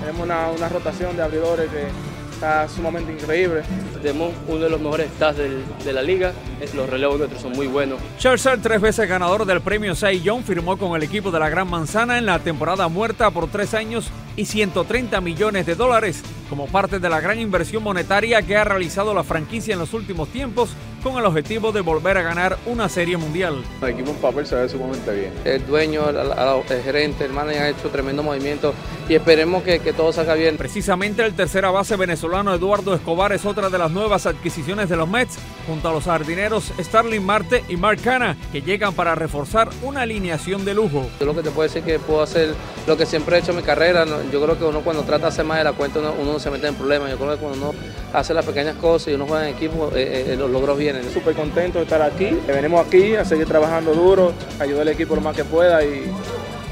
tenemos 0.00 0.22
una, 0.22 0.48
una 0.48 0.68
rotación 0.68 1.16
de 1.16 1.22
abridores 1.22 1.70
que 1.70 1.86
está 2.32 2.68
sumamente 2.68 3.12
increíble. 3.12 3.62
Tenemos 4.02 4.32
uno 4.46 4.64
de 4.64 4.70
los 4.70 4.80
mejores 4.80 5.08
stats 5.16 5.38
del, 5.38 5.64
de 5.84 5.92
la 5.92 6.02
liga, 6.02 6.32
los 6.74 6.88
relevos 6.88 7.18
nuestros 7.18 7.42
son 7.42 7.52
muy 7.52 7.66
buenos. 7.66 7.98
Scherzer, 8.18 8.60
tres 8.60 8.80
veces 8.80 9.08
ganador 9.08 9.46
del 9.46 9.60
premio 9.60 9.94
Cy 9.94 10.20
Young, 10.20 10.42
firmó 10.44 10.76
con 10.76 10.94
el 10.96 11.02
equipo 11.02 11.30
de 11.30 11.38
la 11.38 11.48
Gran 11.48 11.68
Manzana 11.68 12.18
en 12.18 12.26
la 12.26 12.38
temporada 12.38 12.88
muerta 12.88 13.30
por 13.30 13.48
tres 13.48 13.72
años 13.74 14.10
y 14.36 14.44
130 14.44 15.20
millones 15.20 15.66
de 15.66 15.74
dólares 15.74 16.22
como 16.48 16.66
parte 16.66 16.98
de 16.98 17.08
la 17.08 17.20
gran 17.20 17.40
inversión 17.40 17.82
monetaria 17.82 18.42
que 18.42 18.56
ha 18.56 18.64
realizado 18.64 19.14
la 19.14 19.24
franquicia 19.24 19.74
en 19.74 19.80
los 19.80 19.94
últimos 19.94 20.28
tiempos 20.28 20.70
con 21.02 21.16
el 21.18 21.24
objetivo 21.24 21.72
de 21.72 21.82
volver 21.82 22.18
a 22.18 22.22
ganar 22.22 22.58
una 22.66 22.88
serie 22.88 23.16
mundial. 23.16 23.62
El 23.80 23.90
equipo 23.90 24.10
en 24.10 24.16
papel 24.16 24.46
se 24.46 24.56
ve 24.56 24.68
sumamente 24.68 25.14
bien. 25.14 25.32
El 25.44 25.64
dueño, 25.64 26.08
el, 26.08 26.16
el 26.16 26.82
gerente, 26.82 27.24
el 27.24 27.32
manager 27.32 27.62
ha 27.62 27.68
hecho 27.68 27.88
tremendo 27.90 28.22
movimiento 28.22 28.74
y 29.08 29.14
esperemos 29.14 29.62
que, 29.62 29.78
que, 29.78 29.92
todo 29.92 30.12
salga 30.12 30.34
bien. 30.34 30.56
Precisamente 30.56 31.24
el 31.24 31.34
tercera 31.34 31.70
base 31.70 31.94
venezolano 31.96 32.52
Eduardo 32.52 32.94
Escobar 32.94 33.32
es 33.32 33.44
otra 33.44 33.70
de 33.70 33.78
las 33.78 33.90
nuevas 33.92 34.26
adquisiciones 34.26 34.88
de 34.88 34.96
los 34.96 35.08
Mets, 35.08 35.38
junto 35.66 35.88
a 35.88 35.92
los 35.92 36.04
jardineros 36.04 36.72
Starling 36.80 37.24
Marte 37.24 37.64
y 37.68 37.76
Mark 37.76 38.00
Hanna, 38.06 38.36
que 38.50 38.62
llegan 38.62 38.92
para 38.92 39.14
reforzar 39.14 39.68
una 39.82 40.02
alineación 40.02 40.64
de 40.64 40.74
lujo. 40.74 41.08
Yo 41.20 41.26
lo 41.26 41.34
que 41.34 41.42
te 41.42 41.50
puedo 41.50 41.68
decir 41.68 41.82
que 41.82 41.98
puedo 42.00 42.22
hacer 42.22 42.54
lo 42.86 42.96
que 42.96 43.06
siempre 43.06 43.36
he 43.36 43.40
hecho 43.40 43.52
en 43.52 43.58
mi 43.58 43.62
carrera. 43.62 44.04
Yo 44.30 44.42
creo 44.42 44.58
que 44.58 44.64
uno 44.64 44.80
cuando 44.80 45.02
trata 45.02 45.22
de 45.22 45.28
hacer 45.28 45.44
más 45.44 45.58
de 45.58 45.64
la 45.64 45.72
cuenta, 45.72 46.00
uno, 46.00 46.14
uno 46.20 46.38
se 46.38 46.50
mete 46.50 46.66
en 46.66 46.74
problemas. 46.74 47.10
Yo 47.10 47.16
creo 47.16 47.32
que 47.32 47.38
cuando 47.38 47.70
uno 47.70 47.78
hace 48.12 48.34
las 48.34 48.44
pequeñas 48.44 48.76
cosas 48.76 49.08
y 49.08 49.14
uno 49.14 49.26
juega 49.26 49.48
en 49.48 49.54
equipo, 49.54 49.90
eh, 49.94 50.26
eh, 50.28 50.36
los 50.36 50.50
logros 50.50 50.78
vienen. 50.78 51.10
Súper 51.10 51.34
contento 51.34 51.78
de 51.78 51.84
estar 51.84 52.02
aquí. 52.02 52.38
Venimos 52.46 52.86
aquí 52.86 53.14
a 53.14 53.24
seguir 53.24 53.46
trabajando 53.46 53.94
duro, 53.94 54.32
ayudar 54.58 54.82
al 54.82 54.88
equipo 54.88 55.14
lo 55.14 55.20
más 55.20 55.36
que 55.36 55.44
pueda 55.44 55.84
y 55.84 56.10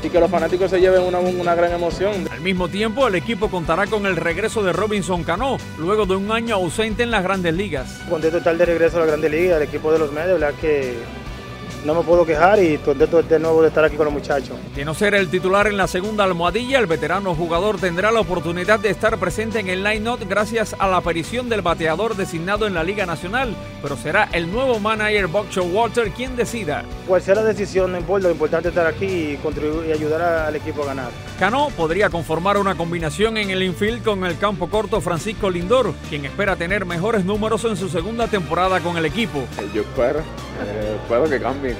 y 0.04 0.11
que 0.11 0.20
los 0.20 0.30
fanáticos 0.30 0.70
se 0.70 0.80
lleven 0.80 1.02
una, 1.02 1.18
una, 1.18 1.54
gran 1.54 1.73
emoción. 1.73 2.28
Al 2.30 2.40
mismo 2.40 2.68
tiempo, 2.68 3.08
el 3.08 3.14
equipo 3.14 3.50
contará 3.50 3.87
con 3.87 4.06
el 4.06 4.16
regreso 4.16 4.62
de 4.62 4.73
Robinson 4.73 5.25
Cano, 5.25 5.56
luego 5.78 6.04
de 6.04 6.14
un 6.14 6.30
año 6.30 6.56
ausente 6.56 7.02
en 7.02 7.11
las 7.11 7.23
grandes 7.23 7.54
ligas. 7.54 8.02
Contento 8.08 8.38
estar 8.38 8.56
de 8.56 8.66
regreso 8.66 8.99
a 8.99 9.00
la 9.00 9.06
grandes 9.06 9.30
ligas, 9.30 9.56
el 9.56 9.62
equipo 9.62 9.92
de 9.92 9.99
los 9.99 10.12
medios, 10.12 10.38
verdad 10.38 10.54
que 10.61 10.94
no 11.85 11.95
me 11.95 12.03
puedo 12.03 12.25
quejar 12.25 12.62
y 12.62 12.79
contento 12.79 13.23
de 13.23 13.38
nuevo 13.38 13.62
de 13.62 13.69
estar 13.69 13.85
aquí 13.85 13.97
con 13.97 14.07
los 14.07 14.14
muchachos. 14.14 14.57
De 14.75 14.85
no 14.85 14.95
ser 14.95 15.14
el 15.14 15.29
titular 15.29 15.67
en 15.67 15.76
la 15.76 15.87
segunda 15.87 16.25
almohadilla, 16.25 16.79
el 16.79 16.87
veterano 16.87 17.35
jugador 17.35 17.79
tendrá 17.79 18.11
la 18.11 18.21
oportunidad 18.21 18.81
de 18.81 18.91
estar 18.91 19.19
presente 19.19 19.61
en 19.61 19.69
el 19.69 19.85
line-up 19.85 20.21
gracias 20.29 20.75
a 20.79 20.88
la 20.88 20.97
aparición 20.97 21.49
del 21.49 21.62
bateador 21.62 22.17
designado 22.17 22.67
en 22.67 22.75
la 22.75 22.83
Liga 22.83 23.07
Nacional, 23.07 23.55
pero 23.83 23.97
será 23.97 24.29
el 24.33 24.50
nuevo 24.50 24.81
manager 24.81 25.26
Buck 25.26 25.47
Walter 25.73 26.11
quien 26.11 26.37
decida. 26.37 26.85
Cual 27.07 27.21
sea 27.21 27.35
la 27.37 27.45
decisión, 27.45 27.93
no 27.93 27.99
importa, 27.99 28.29
lo 28.29 28.33
importante 28.33 28.69
es 28.69 28.75
estar 28.75 28.87
aquí 28.87 29.05
y 29.07 29.37
contribuir 29.43 29.88
y 29.88 29.93
ayudar 29.93 30.23
al 30.23 30.57
equipo 30.57 30.83
a 30.83 30.87
ganar. 30.87 31.11
Cano 31.38 31.69
podría 31.76 32.11
conformar 32.11 32.57
una 32.57 32.76
combinación 32.76 33.37
en 33.37 33.50
el 33.50 33.62
infield 33.62 34.03
con 34.03 34.25
el 34.25 34.38
campo 34.38 34.71
corto 34.71 35.00
Francisco 35.00 35.50
Lindor, 35.50 35.93
quien 36.09 36.25
espera 36.25 36.57
tener 36.57 36.87
mejores 36.87 37.25
números 37.25 37.64
en 37.64 37.76
su 37.76 37.88
segunda 37.88 38.29
temporada 38.29 38.81
con 38.81 38.97
el 38.97 39.05
equipo. 39.05 39.45
Yo 39.75 39.83
espero, 39.83 40.21
eh, 40.21 40.97
espero 41.03 41.29
que 41.29 41.41
cambie. 41.41 41.74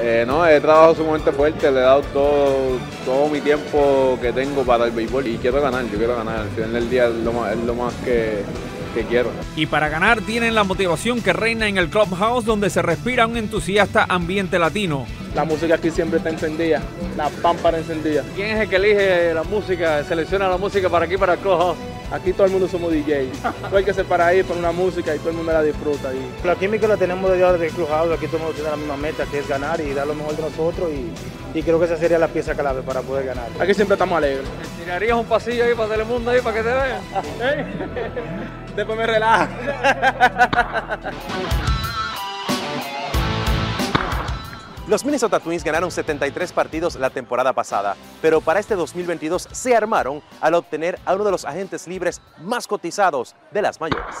Eh, 0.00 0.24
no, 0.26 0.46
he 0.46 0.60
trabajado 0.60 0.94
sumamente 0.94 1.32
fuerte, 1.32 1.70
le 1.70 1.80
he 1.80 1.82
dado 1.82 2.02
todo, 2.12 2.78
todo 3.04 3.28
mi 3.28 3.40
tiempo 3.40 4.16
que 4.22 4.32
tengo 4.32 4.62
para 4.62 4.84
el 4.84 4.92
béisbol 4.92 5.26
y 5.26 5.38
quiero 5.38 5.60
ganar, 5.60 5.84
yo 5.90 5.98
quiero 5.98 6.16
ganar. 6.16 6.40
Al 6.40 6.48
final 6.50 6.72
del 6.72 6.90
día 6.90 7.06
es 7.06 7.14
lo 7.14 7.32
más, 7.32 7.52
es 7.52 7.58
lo 7.58 7.74
más 7.74 7.92
que, 8.04 8.44
que 8.94 9.02
quiero. 9.04 9.30
Y 9.56 9.66
para 9.66 9.88
ganar 9.88 10.20
tienen 10.20 10.54
la 10.54 10.62
motivación 10.62 11.20
que 11.20 11.32
reina 11.32 11.66
en 11.66 11.78
el 11.78 11.88
Clubhouse 11.88 12.44
donde 12.44 12.70
se 12.70 12.80
respira 12.80 13.26
un 13.26 13.36
entusiasta 13.36 14.06
ambiente 14.08 14.58
latino. 14.58 15.04
La 15.34 15.44
música 15.44 15.74
aquí 15.74 15.90
siempre 15.90 16.18
está 16.18 16.30
encendida, 16.30 16.80
la 17.16 17.28
pámpara 17.28 17.78
encendida. 17.78 18.22
¿Quién 18.36 18.56
es 18.56 18.60
el 18.62 18.68
que 18.68 18.76
elige 18.76 19.34
la 19.34 19.42
música, 19.42 20.04
selecciona 20.04 20.48
la 20.48 20.56
música 20.58 20.88
para 20.88 21.06
aquí, 21.06 21.16
para 21.16 21.34
el 21.34 21.40
Clubhouse? 21.40 21.76
Aquí 22.10 22.32
todo 22.32 22.46
el 22.46 22.52
mundo 22.52 22.68
somos 22.68 22.90
DJ. 22.90 23.28
Todo 23.68 23.76
hay 23.76 23.84
que 23.84 23.92
ser 23.92 24.06
para 24.06 24.32
ir 24.34 24.44
por 24.44 24.56
una 24.56 24.72
música 24.72 25.14
y 25.14 25.18
todo 25.18 25.30
el 25.30 25.36
mundo 25.36 25.52
la 25.52 25.62
disfruta. 25.62 26.12
Y... 26.14 26.46
La 26.46 26.56
química 26.56 26.88
la 26.88 26.96
tenemos 26.96 27.30
desde 27.30 27.66
el 27.66 27.72
Clubhouse, 27.72 28.12
aquí 28.12 28.26
todo 28.26 28.38
el 28.38 28.42
mundo 28.44 28.54
tiene 28.54 28.70
la 28.70 28.76
misma 28.76 28.96
meta 28.96 29.24
que 29.26 29.40
es 29.40 29.48
ganar 29.48 29.80
y 29.80 29.92
dar 29.92 30.06
lo 30.06 30.14
mejor 30.14 30.34
de 30.36 30.42
nosotros 30.42 30.90
y, 30.90 31.12
y 31.58 31.62
creo 31.62 31.78
que 31.78 31.84
esa 31.84 31.96
sería 31.96 32.18
la 32.18 32.28
pieza 32.28 32.54
clave 32.54 32.82
para 32.82 33.02
poder 33.02 33.26
ganar. 33.26 33.48
Aquí 33.60 33.74
siempre 33.74 33.94
estamos 33.94 34.16
alegres. 34.16 34.46
¿Tirarías 34.78 35.16
un 35.18 35.26
pasillo 35.26 35.64
ahí 35.64 35.74
para 35.74 35.90
Telemundo 35.90 36.30
ahí 36.30 36.40
para 36.40 36.56
que 36.56 36.62
te 36.62 36.72
vean? 36.72 37.02
Después 38.76 38.98
me 38.98 39.06
relaja. 39.06 39.48
Los 44.88 45.04
Minnesota 45.04 45.38
Twins 45.38 45.64
ganaron 45.64 45.90
73 45.90 46.50
partidos 46.52 46.96
la 46.96 47.10
temporada 47.10 47.52
pasada, 47.52 47.94
pero 48.22 48.40
para 48.40 48.58
este 48.58 48.74
2022 48.74 49.46
se 49.52 49.76
armaron 49.76 50.22
al 50.40 50.54
obtener 50.54 50.98
a 51.04 51.14
uno 51.14 51.24
de 51.24 51.30
los 51.30 51.44
agentes 51.44 51.86
libres 51.86 52.22
más 52.40 52.66
cotizados 52.66 53.36
de 53.52 53.60
las 53.60 53.82
mayores. 53.82 54.16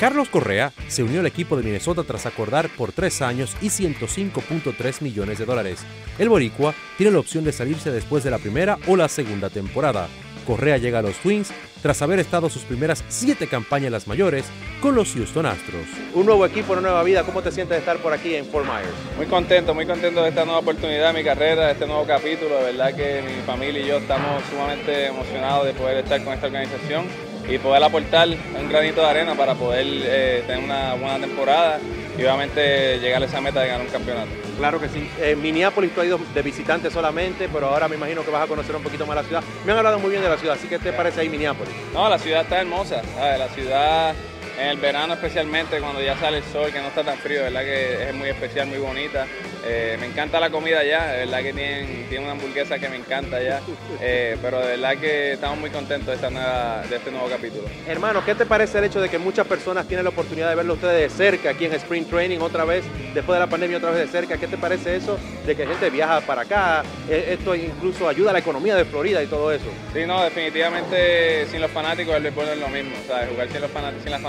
Carlos 0.00 0.28
Correa 0.28 0.72
se 0.88 1.04
unió 1.04 1.20
al 1.20 1.26
equipo 1.26 1.56
de 1.56 1.62
Minnesota 1.62 2.02
tras 2.02 2.26
acordar 2.26 2.68
por 2.76 2.90
tres 2.90 3.22
años 3.22 3.56
y 3.60 3.68
105.3 3.68 5.02
millones 5.02 5.38
de 5.38 5.46
dólares. 5.46 5.78
El 6.18 6.30
boricua 6.30 6.74
tiene 6.98 7.12
la 7.12 7.20
opción 7.20 7.44
de 7.44 7.52
salirse 7.52 7.92
después 7.92 8.24
de 8.24 8.32
la 8.32 8.38
primera 8.38 8.78
o 8.88 8.96
la 8.96 9.08
segunda 9.08 9.50
temporada. 9.50 10.08
Correa 10.48 10.78
llega 10.78 10.98
a 10.98 11.02
los 11.02 11.16
Twins 11.18 11.52
tras 11.82 12.02
haber 12.02 12.18
estado 12.18 12.48
sus 12.48 12.62
primeras 12.62 13.04
siete 13.08 13.46
campañas 13.46 13.92
las 13.92 14.06
mayores 14.06 14.44
con 14.80 14.94
los 14.94 15.12
Houston 15.14 15.46
Astros. 15.46 15.86
Un 16.14 16.26
nuevo 16.26 16.44
equipo, 16.46 16.72
una 16.72 16.82
nueva 16.82 17.02
vida. 17.02 17.24
¿Cómo 17.24 17.42
te 17.42 17.52
sientes 17.52 17.76
de 17.76 17.78
estar 17.78 17.98
por 17.98 18.12
aquí 18.12 18.34
en 18.34 18.46
Fort 18.46 18.66
Myers? 18.66 19.16
Muy 19.16 19.26
contento, 19.26 19.74
muy 19.74 19.86
contento 19.86 20.22
de 20.22 20.30
esta 20.30 20.44
nueva 20.44 20.60
oportunidad 20.60 21.12
de 21.12 21.18
mi 21.18 21.24
carrera, 21.24 21.66
de 21.66 21.72
este 21.72 21.86
nuevo 21.86 22.04
capítulo. 22.06 22.56
De 22.58 22.72
verdad 22.72 22.94
que 22.94 23.22
mi 23.22 23.42
familia 23.42 23.82
y 23.82 23.86
yo 23.86 23.98
estamos 23.98 24.42
sumamente 24.50 25.06
emocionados 25.06 25.66
de 25.66 25.74
poder 25.74 25.98
estar 25.98 26.22
con 26.24 26.34
esta 26.34 26.46
organización 26.46 27.06
y 27.48 27.58
poder 27.58 27.82
aportar 27.82 28.28
un 28.28 28.68
granito 28.68 29.00
de 29.00 29.06
arena 29.06 29.34
para 29.34 29.54
poder 29.54 29.86
eh, 29.88 30.44
tener 30.46 30.64
una 30.64 30.94
buena 30.94 31.18
temporada 31.18 31.78
y 32.18 32.22
obviamente 32.22 32.98
llegar 32.98 33.22
a 33.22 33.26
esa 33.26 33.40
meta 33.40 33.60
de 33.60 33.68
ganar 33.68 33.86
un 33.86 33.92
campeonato. 33.92 34.28
Claro 34.58 34.80
que 34.80 34.88
sí. 34.88 35.08
En 35.20 35.40
Minneapolis 35.40 35.92
tú 35.92 36.00
has 36.00 36.06
ido 36.06 36.18
de 36.34 36.42
visitante 36.42 36.90
solamente, 36.90 37.48
pero 37.52 37.68
ahora 37.68 37.88
me 37.88 37.96
imagino 37.96 38.24
que 38.24 38.30
vas 38.30 38.44
a 38.44 38.46
conocer 38.46 38.74
un 38.74 38.82
poquito 38.82 39.06
más 39.06 39.16
la 39.16 39.22
ciudad. 39.22 39.42
Me 39.64 39.72
han 39.72 39.78
hablado 39.78 39.98
muy 39.98 40.10
bien 40.10 40.22
de 40.22 40.28
la 40.28 40.38
ciudad, 40.38 40.56
así 40.56 40.68
que 40.68 40.78
¿qué 40.78 40.90
te 40.90 40.92
parece 40.92 41.20
ahí 41.20 41.28
Minneapolis? 41.28 41.74
No, 41.92 42.08
la 42.08 42.18
ciudad 42.18 42.42
está 42.42 42.60
hermosa. 42.60 43.02
¿sabes? 43.16 43.38
La 43.38 43.48
ciudad 43.48 44.14
en 44.58 44.68
el 44.68 44.76
verano 44.78 45.14
especialmente, 45.14 45.78
cuando 45.80 46.00
ya 46.02 46.16
sale 46.18 46.38
el 46.38 46.44
sol, 46.44 46.72
que 46.72 46.80
no 46.80 46.88
está 46.88 47.02
tan 47.04 47.18
frío, 47.18 47.38
de 47.38 47.44
verdad 47.44 47.62
que 47.62 48.08
es 48.08 48.14
muy 48.14 48.28
especial, 48.28 48.66
muy 48.68 48.78
bonita. 48.78 49.26
Eh, 49.68 49.96
me 49.98 50.06
encanta 50.06 50.38
la 50.38 50.48
comida 50.50 50.78
allá, 50.78 51.06
de 51.08 51.18
verdad 51.26 51.38
que 51.42 51.52
tienen, 51.52 52.06
tienen 52.08 52.22
una 52.22 52.32
hamburguesa 52.32 52.78
que 52.78 52.88
me 52.88 52.96
encanta 52.96 53.36
allá, 53.38 53.60
eh, 54.00 54.36
pero 54.40 54.60
de 54.60 54.68
verdad 54.76 54.96
que 54.96 55.32
estamos 55.32 55.58
muy 55.58 55.70
contentos 55.70 56.06
de, 56.08 56.14
esta 56.14 56.30
nueva, 56.30 56.82
de 56.88 56.96
este 56.96 57.10
nuevo 57.10 57.28
capítulo. 57.28 57.64
Hermano, 57.88 58.24
¿qué 58.24 58.34
te 58.36 58.46
parece 58.46 58.78
el 58.78 58.84
hecho 58.84 59.00
de 59.00 59.08
que 59.08 59.18
muchas 59.18 59.46
personas 59.46 59.88
tienen 59.88 60.04
la 60.04 60.10
oportunidad 60.10 60.48
de 60.50 60.54
verlo 60.54 60.74
ustedes 60.74 61.10
de 61.10 61.16
cerca 61.16 61.50
aquí 61.50 61.64
en 61.64 61.72
Spring 61.74 62.04
Training 62.06 62.38
otra 62.38 62.64
vez, 62.64 62.84
después 63.12 63.36
de 63.36 63.40
la 63.44 63.50
pandemia 63.50 63.78
otra 63.78 63.90
vez 63.90 64.00
de 64.00 64.06
cerca? 64.06 64.38
¿Qué 64.38 64.46
te 64.46 64.56
parece 64.56 64.94
eso 64.96 65.18
de 65.44 65.56
que 65.56 65.66
gente 65.66 65.90
viaja 65.90 66.20
para 66.20 66.42
acá? 66.42 66.84
Eh, 67.10 67.30
Esto 67.36 67.54
incluso 67.56 68.08
ayuda 68.08 68.30
a 68.30 68.34
la 68.34 68.38
economía 68.38 68.76
de 68.76 68.84
Florida 68.84 69.20
y 69.20 69.26
todo 69.26 69.50
eso. 69.50 69.66
Sí, 69.92 70.04
no, 70.06 70.22
definitivamente 70.22 71.46
sin 71.50 71.60
los 71.60 71.70
fanáticos 71.72 72.14
el 72.14 72.22
béisbol 72.22 72.46
no 72.46 72.52
es 72.52 72.58
lo 72.60 72.68
mismo, 72.68 72.94
¿sabes? 73.08 73.28
Jugar 73.30 73.48
sin, 73.50 73.60
los 73.60 73.70
fanat- 73.72 74.00
sin 74.02 74.10
las 74.12 74.20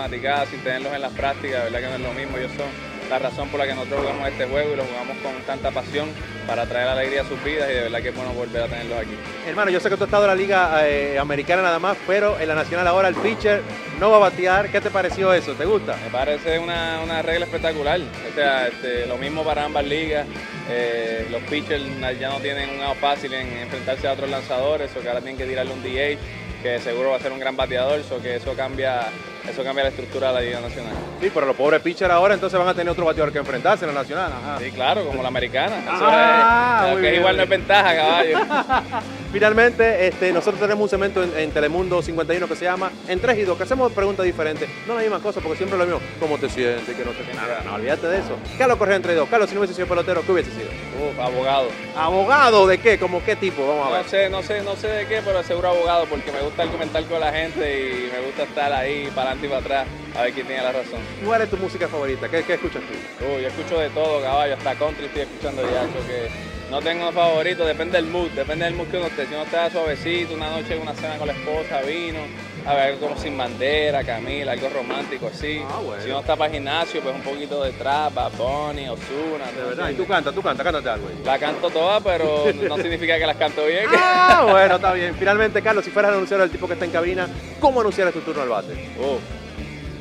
sin 0.50 0.60
tenerlos 0.62 0.94
en 0.94 1.02
las 1.02 1.14
prácticas, 1.14 1.64
de 1.64 1.72
verdad 1.72 1.80
que 1.80 1.88
no 1.88 1.96
es 1.96 2.02
lo 2.02 2.14
mismo. 2.14 2.38
Ellos 2.38 2.52
son 2.58 2.68
la 3.10 3.20
razón 3.20 3.48
por 3.50 3.60
la 3.60 3.68
que 3.68 3.74
nosotros 3.74 4.02
jugamos 4.02 4.28
este 4.28 4.46
juego 4.46 4.74
y 4.74 4.76
lo 4.76 4.84
jugamos 4.84 5.18
con 5.18 5.34
tanta 5.44 5.72
pasión 5.72 6.10
para 6.46 6.66
traer 6.66 6.88
alegría 6.88 7.22
a 7.22 7.26
sus 7.26 7.42
vidas 7.44 7.70
y 7.70 7.74
de 7.74 7.82
verdad 7.84 8.02
que 8.02 8.10
es 8.10 8.16
bueno 8.16 8.32
volver 8.34 8.64
a 8.64 8.68
tenerlos 8.68 9.00
aquí. 9.00 9.16
Hermano, 9.48 9.72
yo 9.72 9.80
sé 9.80 9.90
que 9.90 9.96
tú 9.96 10.04
has 10.04 10.08
estado 10.08 10.24
en 10.24 10.30
la 10.30 10.36
liga 10.36 10.88
eh, 10.88 11.18
americana 11.18 11.62
nada 11.62 11.80
más, 11.80 11.98
pero 12.06 12.40
en 12.40 12.48
la 12.48 12.56
nacional 12.56 12.88
ahora 12.88 13.08
el 13.08 13.16
pitcher 13.16 13.62
no 14.00 14.10
va 14.10 14.18
a 14.18 14.20
batear. 14.20 14.70
¿Qué 14.70 14.82
te 14.82 14.90
pareció 14.90 15.34
eso? 15.34 15.54
¿Te 15.54 15.66
gusta? 15.66 15.96
Me 16.04 16.10
parece 16.10 16.60
una, 16.60 17.00
una 17.04 17.22
regla 17.22 17.46
espectacular. 17.46 18.00
O 18.00 18.36
sea, 18.36 18.68
este, 18.68 19.06
lo 19.06 19.18
mismo 19.18 19.44
para 19.44 19.66
ambas 19.66 19.86
ligas. 19.86 20.26
Eh, 20.70 21.28
los 21.32 21.42
pitchers 21.44 21.84
ya 22.20 22.30
no 22.30 22.40
tienen 22.40 22.70
un 22.70 22.82
out 22.82 22.98
fácil 22.98 23.34
en 23.34 23.48
enfrentarse 23.60 24.08
a 24.08 24.14
otros 24.14 24.30
lanzadores, 24.30 24.92
o 24.96 25.02
que 25.02 25.08
ahora 25.08 25.22
tienen 25.22 25.38
que 25.38 25.46
tirarle 25.46 25.72
un 25.72 25.82
DH, 25.82 26.18
que 26.62 26.80
seguro 26.80 27.12
va 27.12 27.18
a 27.18 27.20
ser 27.20 27.32
un 27.32 27.40
gran 27.40 27.56
bateador, 27.56 28.04
so 28.04 28.22
que 28.22 28.36
eso 28.36 28.54
cambia, 28.54 29.08
eso 29.50 29.64
cambia 29.64 29.84
la 29.84 29.90
estructura 29.90 30.28
de 30.30 30.34
la 30.34 30.42
Liga 30.42 30.60
Nacional. 30.62 30.94
Sí, 31.22 31.32
pero 31.34 31.46
los 31.46 31.56
pobres 31.56 31.82
pitchers 31.82 32.12
ahora 32.12 32.34
entonces 32.34 32.58
van 32.60 32.68
a 32.68 32.74
tener 32.74 32.90
otro 32.92 33.06
bateador 33.06 33.32
que 33.32 33.40
enfrentarse 33.40 33.86
en 33.86 33.94
la 33.94 34.02
nacional. 34.02 34.32
Ajá. 34.32 34.60
Sí, 34.60 34.72
claro, 34.72 35.06
como 35.06 35.22
la 35.22 35.30
americana. 35.30 35.78
Eso 35.80 35.90
Ah, 35.92 36.86
es, 36.88 36.94
muy 36.94 37.02
que 37.02 37.10
bien, 37.10 37.22
igual 37.22 37.36
no 37.38 37.40
muy 37.40 37.44
es 37.44 37.50
ventaja, 37.50 37.96
caballo. 37.96 38.38
Finalmente, 39.32 40.08
este, 40.08 40.32
nosotros 40.32 40.60
tenemos 40.62 40.84
un 40.84 40.90
segmento 40.90 41.22
en, 41.22 41.38
en 41.38 41.52
Telemundo 41.52 42.02
51 42.02 42.48
que 42.48 42.56
se 42.56 42.64
llama 42.66 42.92
En 43.08 43.20
3 43.20 43.38
y 43.40 43.42
2, 43.44 43.58
que 43.58 43.64
hacemos 43.64 43.92
preguntas 43.92 44.26
diferentes. 44.26 44.70
No 44.88 44.96
la 44.96 45.02
misma 45.02 45.20
cosa, 45.20 45.42
porque 45.42 45.58
siempre 45.58 45.78
lo 45.78 45.86
mismo. 45.86 46.00
¿Cómo 46.20 46.38
te 46.38 46.50
sientes? 46.50 46.96
Que 46.96 47.04
no 47.04 47.12
te 47.12 47.34
nada. 47.34 47.62
No, 47.66 47.76
olvídate 47.76 48.08
de 48.08 48.20
eso. 48.20 48.38
Carlos 48.58 48.78
Correa 48.78 48.96
en 48.96 49.02
3 49.02 49.16
y 49.16 49.18
2. 49.20 49.30
Carlos, 49.30 49.50
si 49.50 49.56
no 49.56 49.62
hubiese 49.62 49.74
sido 49.76 49.88
pelotero, 49.88 50.22
¿qué 50.26 50.32
hubiese 50.32 50.52
sido? 50.52 50.68
Uf, 50.68 51.20
abogado. 51.20 51.68
¿Abogado 51.96 52.68
de 52.68 52.78
qué? 52.80 52.98
¿Cómo 52.98 53.24
qué 53.24 53.36
tipo? 53.36 53.68
Vamos 53.68 53.88
a 53.88 53.98
ver. 53.98 54.04
No 54.04 54.10
sé, 54.10 54.30
no 54.30 54.44
sé, 54.44 54.62
no 54.62 54.76
sé 54.76 54.88
de 54.88 55.08
qué, 55.08 55.22
pero 55.24 55.44
seguro 55.44 55.70
abogado, 55.70 56.06
porque 56.06 56.32
me 56.32 56.40
gusta 56.42 56.64
argumentar 56.64 57.04
con 57.04 57.20
la 57.20 57.32
gente 57.32 57.80
y 57.80 58.10
me 58.12 58.26
gusta 58.26 58.44
estar 58.44 58.72
ahí 58.72 59.12
para 59.14 59.32
adelante 59.38 59.46
y 59.46 59.50
para 59.50 59.60
atrás 59.62 59.88
a 60.16 60.22
ver 60.24 60.34
quién 60.34 60.48
tiene 60.48 60.64
la 60.64 60.72
razón. 60.72 61.00
¿Cuál 61.24 61.42
es 61.42 61.50
tu 61.50 61.58
música 61.58 61.88
favorita? 61.88 62.30
¿Qué, 62.30 62.44
qué 62.44 62.54
escuchas 62.56 62.82
tú? 62.84 63.26
Uy, 63.26 63.44
yo 63.44 63.48
escucho 63.48 63.80
de 63.80 63.90
todo, 63.90 64.22
caballo, 64.22 64.56
hasta 64.56 64.76
country 64.76 65.06
estoy 65.06 65.22
escuchando 65.24 65.64
ya, 65.64 65.84
so 65.88 66.06
que 66.08 66.30
no 66.70 66.82
tengo 66.82 67.12
favorito, 67.12 67.66
depende 67.66 67.98
del 67.98 68.08
mood, 68.08 68.30
depende 68.32 68.66
del 68.66 68.76
mood 68.76 68.88
que 68.88 68.98
uno 68.98 69.08
esté. 69.08 69.26
Si 69.26 69.34
uno 69.34 69.44
está 69.44 69.70
suavecito, 69.70 70.34
una 70.34 70.50
noche, 70.50 70.78
una 70.78 70.94
cena 70.94 71.18
con 71.18 71.28
la 71.28 71.34
esposa, 71.34 71.82
vino, 71.82 72.20
a 72.66 72.74
ver, 72.74 72.84
algo 72.88 73.08
como 73.08 73.18
Sin 73.18 73.38
Bandera, 73.38 74.04
Camila, 74.04 74.52
algo 74.52 74.68
romántico 74.70 75.28
así. 75.28 75.62
Si 76.04 76.10
uno 76.10 76.20
está 76.20 76.36
para 76.36 76.48
el 76.48 76.56
gimnasio, 76.56 77.02
pues 77.02 77.16
un 77.16 77.22
poquito 77.22 77.64
de 77.64 77.72
trap, 77.72 78.14
Bad 78.14 78.32
Bunny, 78.34 78.90
Ozuna. 78.90 79.50
De 79.56 79.64
verdad. 79.70 79.90
¿Y 79.90 79.94
tú 79.94 80.06
cantas? 80.06 80.36
¿Tú 80.36 80.42
cantas? 80.42 80.66
Cántate 80.66 80.90
algo. 80.90 81.08
ahí. 81.08 81.22
La 81.24 81.40
canto 81.40 81.70
toda, 81.70 82.02
pero 82.02 82.46
no 82.68 82.76
significa 82.84 83.18
que 83.18 83.26
las 83.26 83.38
canto 83.38 83.66
bien. 83.66 83.86
Ah, 83.98 84.46
bueno, 84.50 84.76
está 84.76 84.92
bien. 84.92 85.16
Finalmente, 85.16 85.62
Carlos, 85.62 85.86
si 85.86 85.92
fueras 85.92 86.10
el 86.10 86.16
anunciador 86.16 86.44
del 86.44 86.52
tipo 86.52 86.68
que 86.68 86.74
está 86.74 86.84
en 86.84 86.92
cabina, 86.92 87.30
¿cómo 87.62 87.80
anunciarías 87.80 88.14
tu 88.14 88.20
turno 88.20 88.42
al 88.42 88.50
bate? 88.50 88.74
Uh, 89.00 89.18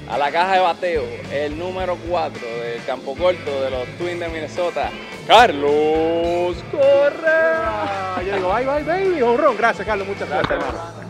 a 0.08 0.18
la 0.18 0.30
caja 0.30 0.54
de 0.54 0.60
bateo, 0.60 1.04
el 1.32 1.58
número 1.58 1.96
4 2.08 2.40
del 2.40 2.84
campo 2.84 3.14
corto 3.14 3.62
de 3.62 3.70
los 3.70 3.88
Twins 3.98 4.20
de 4.20 4.28
Minnesota, 4.28 4.90
Carlos 5.26 6.56
Correa. 6.70 8.22
Yo 8.24 8.36
digo, 8.36 8.54
bye, 8.54 8.64
bye, 8.64 8.82
baby, 8.84 9.22
honrón. 9.22 9.56
Gracias, 9.56 9.86
Carlos. 9.86 10.06
Muchas 10.06 10.28
gracias, 10.28 10.50
hermano. 10.52 11.06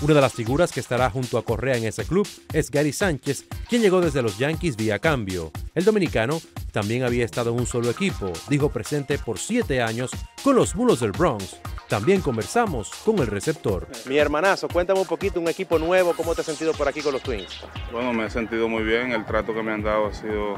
Una 0.00 0.14
de 0.14 0.20
las 0.20 0.32
figuras 0.32 0.70
que 0.70 0.78
estará 0.78 1.10
junto 1.10 1.38
a 1.38 1.44
Correa 1.44 1.76
en 1.76 1.84
ese 1.84 2.04
club 2.04 2.26
es 2.52 2.70
Gary 2.70 2.92
Sánchez, 2.92 3.46
quien 3.68 3.82
llegó 3.82 4.00
desde 4.00 4.22
los 4.22 4.38
Yankees 4.38 4.76
vía 4.76 5.00
cambio. 5.00 5.50
El 5.74 5.84
dominicano 5.84 6.40
también 6.70 7.02
había 7.02 7.24
estado 7.24 7.50
en 7.50 7.58
un 7.58 7.66
solo 7.66 7.90
equipo, 7.90 8.32
dijo 8.48 8.68
presente 8.68 9.18
por 9.18 9.40
siete 9.40 9.82
años 9.82 10.12
con 10.44 10.54
los 10.54 10.76
Mulos 10.76 11.00
del 11.00 11.10
Bronx. 11.10 11.56
También 11.88 12.20
conversamos 12.20 12.90
con 13.04 13.18
el 13.18 13.26
receptor. 13.26 13.86
Mi 14.04 14.18
hermanazo, 14.18 14.68
cuéntame 14.68 15.00
un 15.00 15.06
poquito, 15.06 15.40
un 15.40 15.48
equipo 15.48 15.78
nuevo, 15.78 16.12
¿cómo 16.14 16.34
te 16.34 16.42
has 16.42 16.46
sentido 16.46 16.72
por 16.74 16.86
aquí 16.86 17.00
con 17.00 17.14
los 17.14 17.22
Twins? 17.22 17.60
Bueno, 17.90 18.12
me 18.12 18.26
he 18.26 18.30
sentido 18.30 18.68
muy 18.68 18.82
bien, 18.82 19.12
el 19.12 19.24
trato 19.24 19.54
que 19.54 19.62
me 19.62 19.72
han 19.72 19.82
dado 19.82 20.06
ha 20.08 20.12
sido 20.12 20.56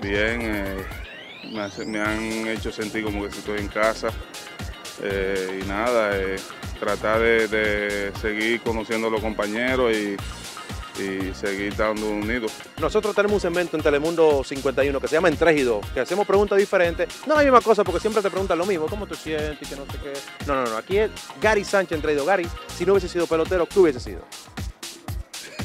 bien, 0.00 0.40
eh, 0.42 0.76
me, 1.52 1.60
hace- 1.60 1.84
me 1.84 2.00
han 2.00 2.48
hecho 2.48 2.72
sentir 2.72 3.04
como 3.04 3.22
que 3.24 3.30
si 3.32 3.40
estoy 3.40 3.58
en 3.60 3.68
casa 3.68 4.08
eh, 5.02 5.60
y 5.62 5.68
nada, 5.68 6.16
eh, 6.18 6.36
tratar 6.80 7.20
de, 7.20 7.46
de 7.48 8.12
seguir 8.18 8.62
conociendo 8.62 9.08
a 9.08 9.10
los 9.10 9.20
compañeros 9.20 9.92
y, 9.94 10.16
y 10.98 11.34
seguir 11.34 11.68
estando 11.72 12.08
unidos. 12.08 12.52
Nosotros 12.80 13.14
tenemos 13.14 13.34
un 13.34 13.40
segmento 13.40 13.76
en 13.76 13.82
Telemundo 13.82 14.42
51 14.44 15.00
que 15.00 15.08
se 15.08 15.14
llama 15.14 15.28
En 15.28 15.36
3 15.36 15.60
y 15.60 15.62
2, 15.62 15.86
que 15.94 16.00
hacemos 16.00 16.26
preguntas 16.26 16.58
diferentes. 16.58 17.08
No 17.26 17.36
la 17.36 17.42
misma 17.42 17.60
cosa, 17.60 17.84
porque 17.84 18.00
siempre 18.00 18.22
te 18.22 18.30
preguntan 18.30 18.58
lo 18.58 18.66
mismo, 18.66 18.86
¿cómo 18.86 19.06
te 19.06 19.14
sientes 19.14 19.58
y 19.60 19.66
que 19.66 19.76
no 19.76 19.84
sé 19.86 19.98
qué? 20.02 20.12
No, 20.46 20.54
no, 20.54 20.64
no, 20.64 20.76
aquí 20.76 20.98
es 20.98 21.10
Gary 21.40 21.64
Sánchez 21.64 21.96
en 21.96 22.02
3 22.02 22.14
y 22.14 22.18
2. 22.18 22.26
Gary, 22.26 22.48
si 22.76 22.84
no 22.84 22.92
hubiese 22.92 23.08
sido 23.08 23.26
pelotero, 23.26 23.66
¿qué 23.66 23.78
hubiese 23.78 24.00
sido? 24.00 24.20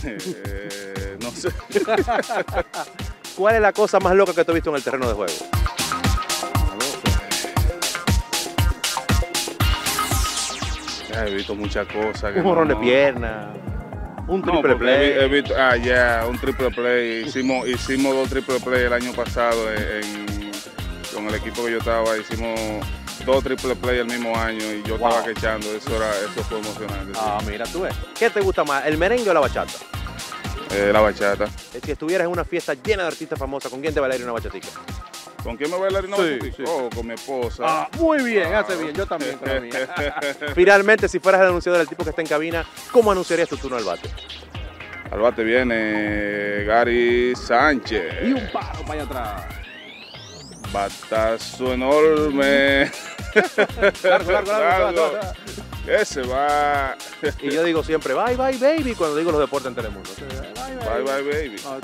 Eh, 0.05 1.17
no 1.21 1.31
sé. 1.31 1.49
¿Cuál 3.35 3.55
es 3.55 3.61
la 3.61 3.73
cosa 3.73 3.99
más 3.99 4.13
loca 4.15 4.33
que 4.33 4.43
tú 4.43 4.51
has 4.51 4.55
visto 4.55 4.69
en 4.69 4.75
el 4.75 4.83
terreno 4.83 5.07
de 5.07 5.13
juego? 5.13 5.33
He 11.15 11.35
visto 11.35 11.55
muchas 11.55 11.87
cosas. 11.87 12.33
que 12.33 12.39
Un 12.39 12.45
jorrón 12.45 12.67
de 12.67 12.75
pierna, 12.75 13.53
un 14.27 14.41
triple 14.41 14.75
play. 14.75 15.11
he 15.11 15.13
vi- 15.13 15.19
he 15.19 15.27
visto- 15.41 15.55
ah, 15.57 15.75
ya, 15.77 16.25
un 16.27 16.37
triple 16.39 16.71
play. 16.71 17.23
Hicimos, 17.25 17.67
hicimos 17.67 18.15
dos 18.15 18.29
triple 18.29 18.59
play 18.59 18.83
el 18.85 18.93
año 18.93 19.11
pasado 19.13 19.71
en- 19.73 20.51
con 21.13 21.27
el 21.27 21.35
equipo 21.35 21.63
que 21.65 21.71
yo 21.73 21.77
estaba. 21.77 22.17
Hicimos 22.17 22.59
dos 23.25 23.43
triple 23.43 23.75
play 23.75 23.99
el 23.99 24.05
mismo 24.07 24.35
año 24.37 24.63
y 24.73 24.81
yo 24.87 24.97
Wow. 24.97 25.09
estaba 25.09 25.25
quechando. 25.25 25.67
Eso, 25.75 25.95
era, 25.95 26.09
eso 26.19 26.43
fue 26.43 26.59
emocionante. 26.59 27.13
sí. 27.13 27.19
Ah, 27.21 27.39
mira, 27.45 27.65
tú 27.65 27.81
ves. 27.81 27.93
¿Qué 28.17 28.29
te 28.29 28.41
gusta 28.41 28.63
más, 28.63 28.85
el 28.85 28.97
merengue 28.97 29.29
o 29.29 29.33
la 29.33 29.39
bachata? 29.39 29.73
Eh, 30.71 30.89
la 30.91 31.01
bachata. 31.01 31.45
Eh, 31.73 31.79
Si 31.83 31.91
estuvieras 31.91 32.25
en 32.25 32.31
una 32.31 32.43
fiesta 32.45 32.73
llena 32.73 33.03
de 33.03 33.09
artistas 33.09 33.37
famosos, 33.37 33.69
¿con 33.69 33.79
quién 33.81 33.93
te 33.93 33.99
bailaría 33.99 34.25
una 34.25 34.33
bachatica? 34.33 34.67
¿Con 35.43 35.57
quién 35.57 35.69
me 35.71 35.77
bailaría 35.77 36.07
una 36.07 36.17
Sí, 36.17 36.23
bachatica? 36.23 36.55
sí. 36.57 36.63
Oh, 36.67 36.89
con 36.95 37.07
mi 37.07 37.13
esposa. 37.13 37.63
Ah, 37.65 37.89
muy 37.99 38.23
bien, 38.23 38.53
hace 38.53 38.75
bien. 38.77 38.93
Yo 38.93 39.05
también 39.05 39.37
con. 39.37 39.49
Finalmente, 40.55 41.07
si 41.09 41.19
fueras 41.19 41.41
el 41.41 41.47
anunciador, 41.47 41.81
el 41.81 41.87
tipo 41.87 42.03
que 42.03 42.11
está 42.11 42.21
en 42.21 42.27
cabina, 42.27 42.65
¿cómo 42.91 43.11
anunciarías 43.11 43.49
tu 43.49 43.57
turno 43.57 43.75
al 43.77 43.83
bate? 43.83 44.09
Al 45.11 45.19
bate 45.19 45.43
viene 45.43 46.63
Gary 46.65 47.35
Sánchez. 47.35 48.13
Y 48.23 48.31
un 48.33 48.49
paro 48.51 48.79
para 48.81 48.93
allá 48.93 49.03
atrás. 49.03 49.45
Batazo 50.71 51.73
enorme. 51.73 52.89
Largo, 54.03 54.31
largo, 54.31 54.51
largo, 54.51 54.91
largo. 54.91 55.19
Ese 55.87 56.21
va. 56.21 56.95
Y 57.41 57.51
yo 57.51 57.63
digo 57.63 57.83
siempre, 57.83 58.13
bye, 58.13 58.37
bye, 58.37 58.57
baby, 58.57 58.95
cuando 58.95 59.17
digo 59.17 59.31
los 59.31 59.41
deportes 59.41 59.67
en 59.67 59.75
Telemundo. 59.75 60.09
Bye, 60.15 61.01
bye, 61.03 61.21
baby. 61.23 61.55
Ah, 61.65 61.77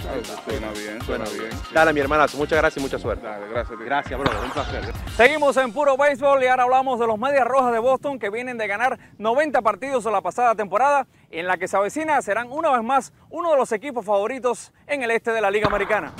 suena 0.45 0.71
bien, 0.71 1.01
suena 1.01 1.25
bien. 1.25 1.49
Dale, 1.73 1.93
mi 1.93 1.99
hermanazo, 1.99 2.37
muchas 2.37 2.57
gracias 2.57 2.77
y 2.77 2.79
mucha 2.81 2.97
suerte. 2.97 3.25
Dale, 3.25 3.47
gracias. 3.49 3.79
Gracias, 3.79 4.19
brother, 4.19 4.43
un 4.43 4.51
placer. 4.51 4.93
Seguimos 5.17 5.57
en 5.57 5.73
puro 5.73 5.97
béisbol 5.97 6.41
y 6.43 6.47
ahora 6.47 6.63
hablamos 6.63 6.99
de 6.99 7.07
los 7.07 7.19
Medias 7.19 7.45
Rojas 7.45 7.73
de 7.73 7.79
Boston 7.79 8.19
que 8.19 8.29
vienen 8.29 8.57
de 8.57 8.67
ganar 8.67 8.97
90 9.17 9.61
partidos 9.61 10.05
en 10.05 10.13
la 10.13 10.21
pasada 10.21 10.55
temporada, 10.55 11.05
en 11.29 11.47
la 11.47 11.57
que 11.57 11.67
se 11.67 11.75
avecina 11.75 12.21
serán 12.21 12.49
una 12.51 12.71
vez 12.71 12.83
más 12.83 13.11
uno 13.29 13.51
de 13.51 13.57
los 13.57 13.71
equipos 13.73 14.05
favoritos 14.05 14.71
en 14.87 15.03
el 15.03 15.11
este 15.11 15.31
de 15.31 15.41
la 15.41 15.51
Liga 15.51 15.67
Americana. 15.67 16.13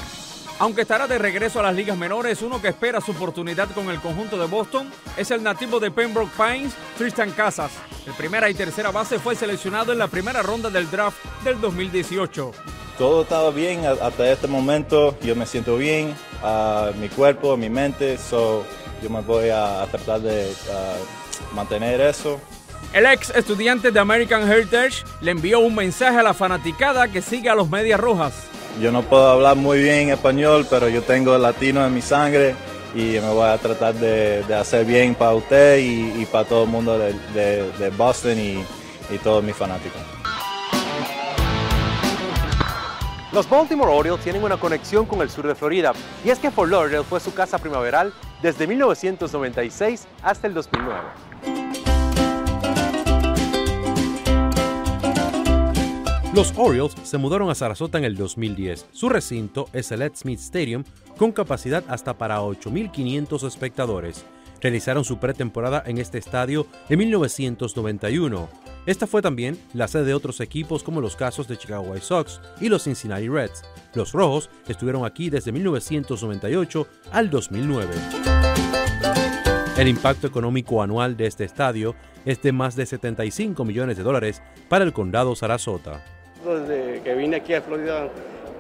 Aunque 0.60 0.82
estará 0.82 1.08
de 1.08 1.18
regreso 1.18 1.62
a 1.62 1.64
las 1.64 1.74
ligas 1.74 1.98
menores, 1.98 2.42
uno 2.42 2.62
que 2.62 2.68
espera 2.68 3.00
su 3.00 3.12
oportunidad 3.12 3.70
con 3.70 3.90
el 3.90 4.02
conjunto 4.02 4.38
de 4.38 4.46
Boston 4.46 4.92
es 5.16 5.32
el 5.32 5.42
nativo 5.42 5.80
de 5.80 5.90
Pembroke 5.90 6.34
Pines, 6.36 6.74
Tristan 6.98 7.32
Casas. 7.32 7.72
El 8.06 8.12
primera 8.12 8.50
y 8.50 8.54
tercera 8.54 8.92
base 8.92 9.20
fue 9.20 9.36
seleccionado 9.36 9.94
en 9.94 10.00
la 10.00 10.10
primera 10.10 10.42
ronda 10.42 10.70
del 10.70 10.92
draft 10.92 11.18
del 11.46 11.62
2018. 11.62 12.52
Todo 12.98 13.22
estaba 13.22 13.52
bien 13.52 13.86
hasta 13.86 14.30
este 14.30 14.48
momento. 14.48 15.18
Yo 15.22 15.34
me 15.34 15.46
siento 15.46 15.78
bien, 15.78 16.14
mi 17.00 17.08
cuerpo, 17.08 17.56
mi 17.56 17.70
mente. 17.70 18.18
So, 18.18 18.66
yo 19.02 19.10
me 19.10 19.22
voy 19.22 19.48
a, 19.52 19.88
tratar 19.90 20.20
de 20.20 20.52
mantener 21.56 22.02
eso. 22.02 22.38
El 22.92 23.06
ex 23.06 23.30
estudiante 23.30 23.92
de 23.92 24.00
American 24.02 24.52
Heritage 24.52 25.06
le 25.22 25.32
envió 25.32 25.60
un 25.60 25.74
mensaje 25.74 26.18
a 26.18 26.24
la 26.24 26.34
fanaticada 26.34 27.08
que 27.08 27.22
sigue 27.22 27.48
a 27.48 27.56
los 27.56 27.70
Medias 27.70 28.00
Rojas. 28.00 28.34
Yo 28.82 28.92
no 28.92 29.04
puedo 29.04 29.28
hablar 29.28 29.56
muy 29.58 29.80
bien 29.80 30.10
español, 30.10 30.66
pero 30.70 30.88
yo 30.90 31.02
tengo 31.02 31.38
latino 31.38 31.86
en 31.86 31.94
mi 31.94 32.02
sangre 32.02 32.56
y 32.96 33.20
me 33.20 33.30
voy 33.30 33.50
a 33.50 33.58
tratar 33.58 33.94
de, 33.94 34.44
de 34.44 34.56
hacer 34.56 34.86
bien 34.86 35.16
para 35.16 35.34
usted 35.34 35.80
y, 35.80 36.26
para 36.26 36.46
todo 36.46 36.64
el 36.64 36.70
mundo 36.70 36.98
de 36.98 37.92
Boston 37.98 38.40
y, 38.40 38.64
y 39.10 39.18
todos 39.18 39.44
mis 39.44 39.56
fanáticos. 39.56 40.02
Los 43.32 43.48
Baltimore 43.48 43.92
Orioles 43.92 44.24
tienen 44.24 44.44
una 44.44 44.58
conexión 44.58 45.06
con 45.06 45.22
el 45.22 45.30
sur 45.30 45.46
de 45.46 45.54
Florida, 45.54 45.94
y 46.26 46.30
es 46.30 46.40
que 46.40 46.50
Fort 46.50 46.72
Lauderdale 46.72 47.04
fue 47.04 47.20
su 47.20 47.34
casa 47.34 47.60
primaveral 47.60 48.12
desde 48.42 48.66
1996 48.66 50.08
hasta 50.24 50.48
el 50.48 50.56
2009. 50.56 51.59
Los 56.36 56.54
Orioles 56.58 56.96
se 57.02 57.18
mudaron 57.18 57.50
a 57.50 57.56
Sarasota 57.56 57.98
en 57.98 58.04
el 58.04 58.16
2010. 58.16 58.90
Su 58.92 59.10
recinto 59.10 59.68
es 59.74 59.92
el 59.92 60.04
Ed 60.04 60.12
Smith 60.14 60.40
Stadium 60.40 60.84
con 61.18 61.32
capacidad 61.32 61.84
hasta 61.88 62.20
para 62.20 62.40
8.500 62.42 63.48
espectadores. 63.48 64.26
Realizaron 64.62 65.04
su 65.04 65.18
pretemporada 65.18 65.82
en 65.88 65.98
este 65.98 66.20
estadio 66.20 66.68
en 66.88 67.00
1991. 67.00 68.48
Esta 68.86 69.08
fue 69.08 69.24
también 69.24 69.58
la 69.74 69.88
sede 69.88 70.06
de 70.06 70.14
otros 70.14 70.40
equipos 70.40 70.84
como 70.84 71.02
los 71.02 71.16
casos 71.16 71.48
de 71.48 71.58
Chicago 71.58 71.84
White 71.84 72.06
Sox 72.06 72.40
y 72.62 72.70
los 72.70 72.84
Cincinnati 72.84 73.28
Reds. 73.28 73.64
Los 73.96 74.12
Rojos 74.12 74.52
estuvieron 74.68 75.06
aquí 75.06 75.32
desde 75.32 75.52
1998 75.52 76.88
al 77.12 77.32
2009. 77.32 77.90
El 79.78 79.88
impacto 79.88 80.28
económico 80.28 80.84
anual 80.84 81.18
de 81.18 81.26
este 81.26 81.46
estadio 81.46 81.96
es 82.24 82.40
de 82.44 82.52
más 82.52 82.76
de 82.76 82.86
75 82.86 83.66
millones 83.66 83.98
de 83.98 84.04
dólares 84.04 84.44
para 84.68 84.84
el 84.84 84.94
condado 84.94 85.36
Sarasota. 85.36 86.04
Desde 86.46 87.02
que 87.02 87.16
vine 87.16 87.38
aquí 87.38 87.54
a 87.54 87.62
Florida 87.62 88.08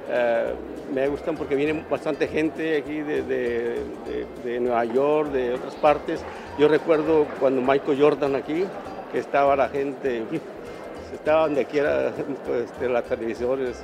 eh, 0.09 0.53
me 0.93 1.07
gustan 1.07 1.35
porque 1.35 1.55
viene 1.55 1.83
bastante 1.89 2.27
gente 2.27 2.77
aquí 2.77 3.01
de, 3.01 3.21
de- 3.23 4.59
Nueva 4.59 4.83
York, 4.85 5.31
de 5.31 5.53
otras 5.53 5.75
partes. 5.75 6.21
Yo 6.57 6.67
recuerdo 6.67 7.25
cuando 7.39 7.61
Michael 7.61 8.01
Jordan 8.01 8.35
aquí, 8.35 8.65
que 9.11 9.19
estaba 9.19 9.55
la 9.55 9.69
gente, 9.69 10.23
estaban 11.13 11.55
de 11.55 11.61
aquí 11.61 11.77
era 11.77 12.11
pues, 12.45 12.77
de 12.79 12.89
las 12.89 13.03
televisiones. 13.05 13.83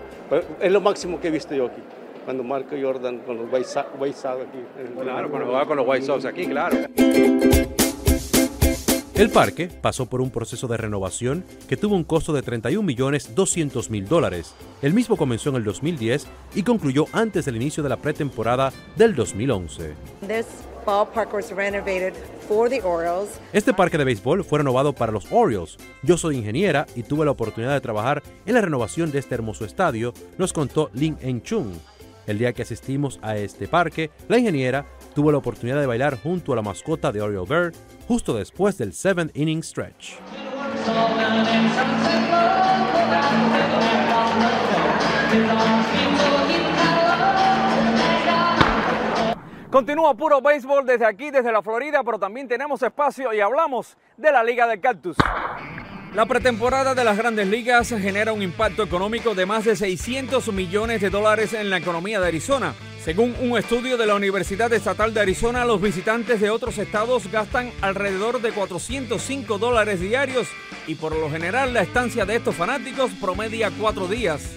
Es 0.59 0.71
lo 0.71 0.81
máximo 0.81 1.19
que 1.19 1.27
he 1.29 1.31
visto 1.31 1.53
yo 1.55 1.67
aquí, 1.67 1.81
cuando 2.25 2.43
Michael 2.43 2.83
Jordan 2.83 3.19
con 3.19 3.37
los 3.37 3.51
White 3.53 3.65
Sox 3.67 4.41
aquí. 4.41 4.59
Claro, 5.01 5.29
cuando 5.29 5.47
jugaba 5.47 5.65
con 5.65 5.77
los 5.77 5.87
White 5.87 6.05
Sox 6.05 6.25
aquí, 6.25 6.47
claro. 6.47 6.75
El 9.15 9.29
parque 9.29 9.69
pasó 9.69 10.07
por 10.07 10.19
un 10.19 10.29
proceso 10.29 10.67
de 10.67 10.75
renovación 10.75 11.45
que 11.69 11.77
tuvo 11.77 11.95
un 11.95 12.03
costo 12.03 12.33
de 12.33 12.41
31 12.41 12.85
millones 12.85 13.33
200 13.33 13.89
mil 13.89 14.09
dólares. 14.09 14.53
El 14.81 14.93
mismo 14.93 15.15
comenzó 15.15 15.51
en 15.51 15.55
el 15.55 15.63
2010 15.63 16.27
y 16.53 16.63
concluyó 16.63 17.05
antes 17.13 17.45
del 17.45 17.55
inicio 17.55 17.81
de 17.81 17.87
la 17.87 17.95
pretemporada 17.95 18.73
del 18.97 19.15
2011. 19.15 19.93
This 20.27 20.45
ballpark 20.85 21.33
was 21.33 21.49
renovated 21.51 22.13
for 22.45 22.69
the 22.69 22.81
Orioles. 22.81 23.39
Este 23.53 23.73
parque 23.73 23.97
de 23.97 24.03
béisbol 24.03 24.43
fue 24.43 24.59
renovado 24.59 24.91
para 24.91 25.13
los 25.13 25.25
Orioles. 25.31 25.77
Yo 26.03 26.17
soy 26.17 26.35
ingeniera 26.35 26.85
y 26.93 27.03
tuve 27.03 27.23
la 27.23 27.31
oportunidad 27.31 27.71
de 27.71 27.79
trabajar 27.79 28.21
en 28.45 28.53
la 28.53 28.59
renovación 28.59 29.13
de 29.13 29.19
este 29.19 29.33
hermoso 29.33 29.63
estadio, 29.63 30.13
nos 30.37 30.51
contó 30.51 30.89
Lin 30.93 31.17
En 31.21 31.41
Chung. 31.41 31.71
El 32.27 32.39
día 32.39 32.53
que 32.53 32.63
asistimos 32.63 33.19
a 33.21 33.37
este 33.37 33.67
parque, 33.67 34.09
la 34.27 34.37
ingeniera 34.37 34.85
tuvo 35.13 35.31
la 35.31 35.37
oportunidad 35.37 35.79
de 35.79 35.85
bailar 35.85 36.17
junto 36.21 36.53
a 36.53 36.55
la 36.55 36.61
mascota 36.61 37.11
de 37.11 37.21
Oriole 37.21 37.47
Bird 37.47 37.75
justo 38.07 38.33
después 38.33 38.77
del 38.77 38.93
7th 38.93 39.31
inning 39.33 39.63
stretch. 39.63 40.15
Continúa 49.69 50.15
puro 50.15 50.41
béisbol 50.41 50.85
desde 50.85 51.05
aquí, 51.05 51.31
desde 51.31 51.51
la 51.51 51.61
Florida, 51.61 52.01
pero 52.03 52.17
también 52.17 52.47
tenemos 52.47 52.81
espacio 52.81 53.33
y 53.33 53.41
hablamos 53.41 53.97
de 54.15 54.31
la 54.31 54.41
Liga 54.41 54.65
del 54.67 54.79
Cactus. 54.79 55.17
La 56.15 56.25
pretemporada 56.25 56.95
de 56.95 57.03
las 57.03 57.17
grandes 57.17 57.45
ligas 57.45 57.89
genera 57.89 58.31
un 58.31 58.41
impacto 58.41 58.83
económico 58.83 59.35
de 59.35 59.45
más 59.45 59.65
de 59.65 59.75
600 59.75 60.47
millones 60.53 61.01
de 61.01 61.09
dólares 61.09 61.51
en 61.51 61.69
la 61.69 61.75
economía 61.75 62.21
de 62.21 62.27
Arizona. 62.29 62.73
Según 63.03 63.35
un 63.41 63.57
estudio 63.57 63.97
de 63.97 64.05
la 64.05 64.15
Universidad 64.15 64.71
Estatal 64.71 65.13
de 65.13 65.19
Arizona, 65.19 65.65
los 65.65 65.81
visitantes 65.81 66.39
de 66.39 66.51
otros 66.51 66.77
estados 66.77 67.29
gastan 67.29 67.73
alrededor 67.81 68.41
de 68.41 68.53
405 68.53 69.57
dólares 69.57 69.99
diarios 69.99 70.47
y 70.87 70.95
por 70.95 71.13
lo 71.13 71.29
general 71.29 71.73
la 71.73 71.81
estancia 71.81 72.25
de 72.25 72.37
estos 72.37 72.55
fanáticos 72.55 73.11
promedia 73.19 73.69
cuatro 73.77 74.07
días. 74.07 74.55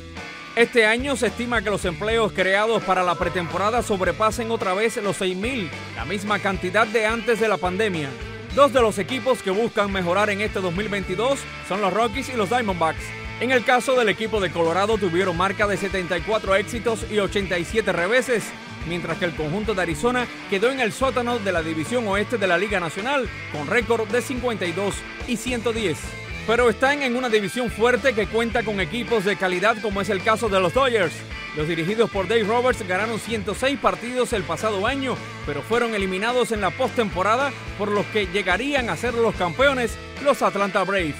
Este 0.54 0.86
año 0.86 1.16
se 1.16 1.26
estima 1.26 1.60
que 1.62 1.70
los 1.70 1.84
empleos 1.84 2.30
creados 2.32 2.84
para 2.84 3.02
la 3.02 3.16
pretemporada 3.16 3.82
sobrepasen 3.82 4.52
otra 4.52 4.74
vez 4.74 4.96
los 4.98 5.20
6.000, 5.20 5.68
la 5.96 6.04
misma 6.04 6.38
cantidad 6.38 6.86
de 6.86 7.04
antes 7.06 7.40
de 7.40 7.48
la 7.48 7.56
pandemia. 7.56 8.10
Dos 8.58 8.72
de 8.72 8.80
los 8.80 8.98
equipos 8.98 9.40
que 9.40 9.52
buscan 9.52 9.92
mejorar 9.92 10.30
en 10.30 10.40
este 10.40 10.58
2022 10.58 11.38
son 11.68 11.80
los 11.80 11.92
Rockies 11.92 12.28
y 12.30 12.32
los 12.32 12.50
Diamondbacks. 12.50 13.04
En 13.38 13.52
el 13.52 13.62
caso 13.62 13.94
del 13.94 14.08
equipo 14.08 14.40
de 14.40 14.50
Colorado 14.50 14.98
tuvieron 14.98 15.36
marca 15.36 15.68
de 15.68 15.76
74 15.76 16.56
éxitos 16.56 17.06
y 17.08 17.20
87 17.20 17.92
reveses, 17.92 18.42
mientras 18.88 19.16
que 19.18 19.26
el 19.26 19.36
conjunto 19.36 19.74
de 19.74 19.82
Arizona 19.82 20.26
quedó 20.50 20.72
en 20.72 20.80
el 20.80 20.90
sótano 20.90 21.38
de 21.38 21.52
la 21.52 21.62
división 21.62 22.08
oeste 22.08 22.36
de 22.36 22.48
la 22.48 22.58
Liga 22.58 22.80
Nacional 22.80 23.28
con 23.52 23.68
récord 23.68 24.08
de 24.08 24.22
52 24.22 24.96
y 25.28 25.36
110. 25.36 25.96
pero 26.48 26.68
están 26.68 27.04
en 27.04 27.14
una 27.14 27.28
división 27.28 27.70
fuerte 27.70 28.12
que 28.12 28.26
cuenta 28.26 28.64
con 28.64 28.80
equipos 28.80 29.24
de 29.24 29.36
calidad 29.36 29.80
como 29.80 30.00
es 30.00 30.08
el 30.08 30.24
caso 30.24 30.48
de 30.48 30.58
los 30.58 30.74
Dodgers. 30.74 31.14
Los 31.56 31.66
dirigidos 31.66 32.10
por 32.10 32.28
Dave 32.28 32.44
Roberts 32.44 32.86
ganaron 32.86 33.18
106 33.18 33.78
partidos 33.78 34.32
el 34.32 34.42
pasado 34.42 34.86
año, 34.86 35.16
pero 35.46 35.62
fueron 35.62 35.94
eliminados 35.94 36.52
en 36.52 36.60
la 36.60 36.70
postemporada 36.70 37.52
por 37.78 37.90
los 37.90 38.06
que 38.06 38.26
llegarían 38.26 38.90
a 38.90 38.96
ser 38.96 39.14
los 39.14 39.34
campeones, 39.34 39.96
los 40.22 40.42
Atlanta 40.42 40.84
Braves. 40.84 41.16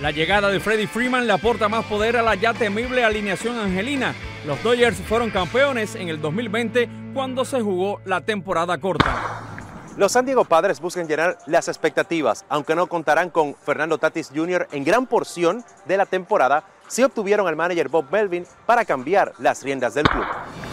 La 0.00 0.10
llegada 0.10 0.48
de 0.48 0.60
Freddie 0.60 0.86
Freeman 0.86 1.26
le 1.26 1.32
aporta 1.32 1.68
más 1.68 1.84
poder 1.84 2.16
a 2.16 2.22
la 2.22 2.34
ya 2.34 2.54
temible 2.54 3.04
alineación 3.04 3.58
angelina. 3.58 4.14
Los 4.46 4.62
Dodgers 4.62 4.96
fueron 4.96 5.30
campeones 5.30 5.94
en 5.94 6.08
el 6.08 6.20
2020 6.20 6.88
cuando 7.12 7.44
se 7.44 7.60
jugó 7.60 8.00
la 8.06 8.22
temporada 8.22 8.78
corta. 8.78 9.46
Los 9.96 10.12
San 10.12 10.24
Diego 10.24 10.46
Padres 10.46 10.80
buscan 10.80 11.06
llenar 11.06 11.36
las 11.46 11.68
expectativas, 11.68 12.46
aunque 12.48 12.74
no 12.74 12.86
contarán 12.86 13.28
con 13.28 13.54
Fernando 13.54 13.98
Tatis 13.98 14.30
Jr. 14.34 14.68
en 14.72 14.84
gran 14.84 15.06
porción 15.06 15.62
de 15.84 15.98
la 15.98 16.06
temporada, 16.06 16.64
si 16.90 17.02
obtuvieron 17.04 17.46
al 17.46 17.56
manager 17.56 17.88
Bob 17.88 18.06
Melvin 18.10 18.44
para 18.66 18.84
cambiar 18.84 19.32
las 19.38 19.62
riendas 19.62 19.94
del 19.94 20.04
club. 20.08 20.24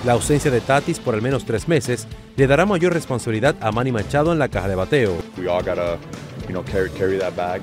La 0.03 0.13
ausencia 0.13 0.51
de 0.51 0.59
Tatis 0.59 0.99
por 0.99 1.13
al 1.13 1.21
menos 1.21 1.45
tres 1.45 1.67
meses 1.67 2.07
le 2.35 2.47
dará 2.47 2.65
mayor 2.65 2.93
responsabilidad 2.93 3.55
a 3.61 3.71
Manny 3.71 3.91
Machado 3.91 4.33
en 4.33 4.39
la 4.39 4.49
caja 4.49 4.67
de 4.67 4.75
bateo. 4.75 5.15
We 5.37 5.47
all 5.47 5.63
gotta, 5.63 5.97
you 6.47 6.53
know, 6.53 6.63
carry, 6.63 6.89
carry 6.91 7.17
that 7.19 7.35
bag 7.35 7.61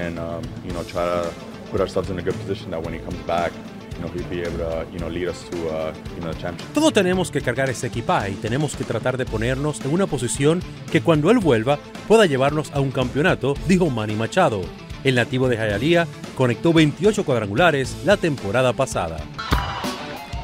and, 0.00 0.18
um, 0.18 0.42
you 0.64 0.72
know, 0.72 0.82
try 0.84 1.04
to 1.04 1.30
put 1.70 1.80
ourselves 1.80 2.08
in 2.10 2.18
a 2.18 2.22
good 2.22 2.36
position 2.36 2.70
that 2.70 2.80
when 2.80 2.94
he 2.94 3.00
comes 3.00 3.18
back, 3.26 3.52
you 3.96 4.02
know, 4.02 4.12
he'll 4.14 4.28
be 4.28 4.42
able 4.42 4.58
to, 4.58 4.86
you 4.92 4.98
know, 4.98 5.08
lead 5.08 5.28
us 5.28 5.42
to, 5.50 5.56
uh, 5.68 5.92
you 6.14 6.22
know, 6.22 6.32
the 6.32 6.38
championship. 6.38 6.74
Todos 6.74 6.92
tenemos 6.92 7.30
que 7.30 7.40
cargar 7.40 7.70
ese 7.70 7.88
equipaje 7.88 8.30
y 8.30 8.34
tenemos 8.34 8.76
que 8.76 8.84
tratar 8.84 9.16
de 9.16 9.24
ponernos 9.24 9.80
en 9.84 9.92
una 9.92 10.06
posición 10.06 10.60
que 10.92 11.00
cuando 11.02 11.30
él 11.30 11.38
vuelva 11.38 11.78
pueda 12.06 12.26
llevarnos 12.26 12.70
a 12.72 12.80
un 12.80 12.92
campeonato, 12.92 13.54
dijo 13.66 13.90
Manny 13.90 14.14
Machado. 14.14 14.62
El 15.06 15.14
nativo 15.14 15.48
de 15.48 15.56
Hialeah 15.56 16.04
conectó 16.34 16.72
28 16.72 17.24
cuadrangulares 17.24 17.96
la 18.04 18.16
temporada 18.16 18.72
pasada. 18.72 19.18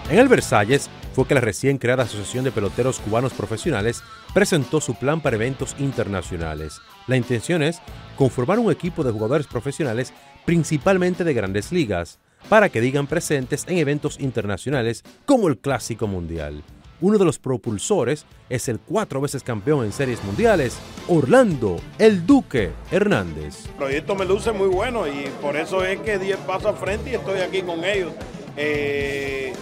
En 0.09 0.21
el 0.21 0.29
Versalles 0.29 0.89
fue 1.15 1.27
que 1.27 1.35
la 1.35 1.41
recién 1.41 1.79
creada 1.79 2.05
Asociación 2.05 2.45
de 2.45 2.53
Peloteros 2.53 3.01
Cubanos 3.01 3.33
Profesionales 3.33 4.05
presentó 4.33 4.81
su 4.81 4.95
plan 4.95 5.21
para 5.21 5.35
eventos 5.35 5.75
internacionales. 5.81 6.81
La 7.09 7.17
intención 7.17 7.61
es 7.61 7.81
conformar 8.17 8.61
un 8.61 8.71
equipo 8.71 9.03
de 9.03 9.11
jugadores 9.11 9.49
profesionales 9.49 10.13
principalmente 10.45 11.25
de 11.25 11.35
grandes 11.35 11.73
ligas, 11.73 12.21
para 12.49 12.69
que 12.69 12.81
digan 12.81 13.09
presentes 13.09 13.65
en 13.67 13.79
eventos 13.79 14.21
internacionales 14.21 15.03
como 15.27 15.49
el 15.49 15.59
Clásico 15.59 16.07
Mundial. 16.07 16.63
Uno 17.03 17.19
de 17.19 17.25
los 17.25 17.41
propulsores 17.41 18.27
es 18.49 18.69
el 18.69 18.79
cuatro 18.79 19.21
veces 19.21 19.43
campeón 19.43 19.85
en 19.85 19.93
series 19.93 20.23
mundiales, 20.23 20.79
Orlando, 21.09 21.81
el 21.99 22.25
Duque 22.25 22.71
Hernández. 22.93 23.67
El 23.67 23.73
proyecto 23.73 24.15
me 24.15 24.25
luce 24.25 24.53
muy 24.53 24.69
bueno 24.69 25.09
y 25.09 25.29
por 25.43 25.57
eso 25.57 25.85
es 25.85 25.99
que 25.99 26.21
10 26.21 26.37
pasos 26.39 26.67
al 26.67 26.77
frente 26.77 27.11
y 27.11 27.15
estoy 27.15 27.41
aquí 27.41 27.63
con 27.63 27.85
ellos. 27.85 28.13
Eh, 28.57 29.53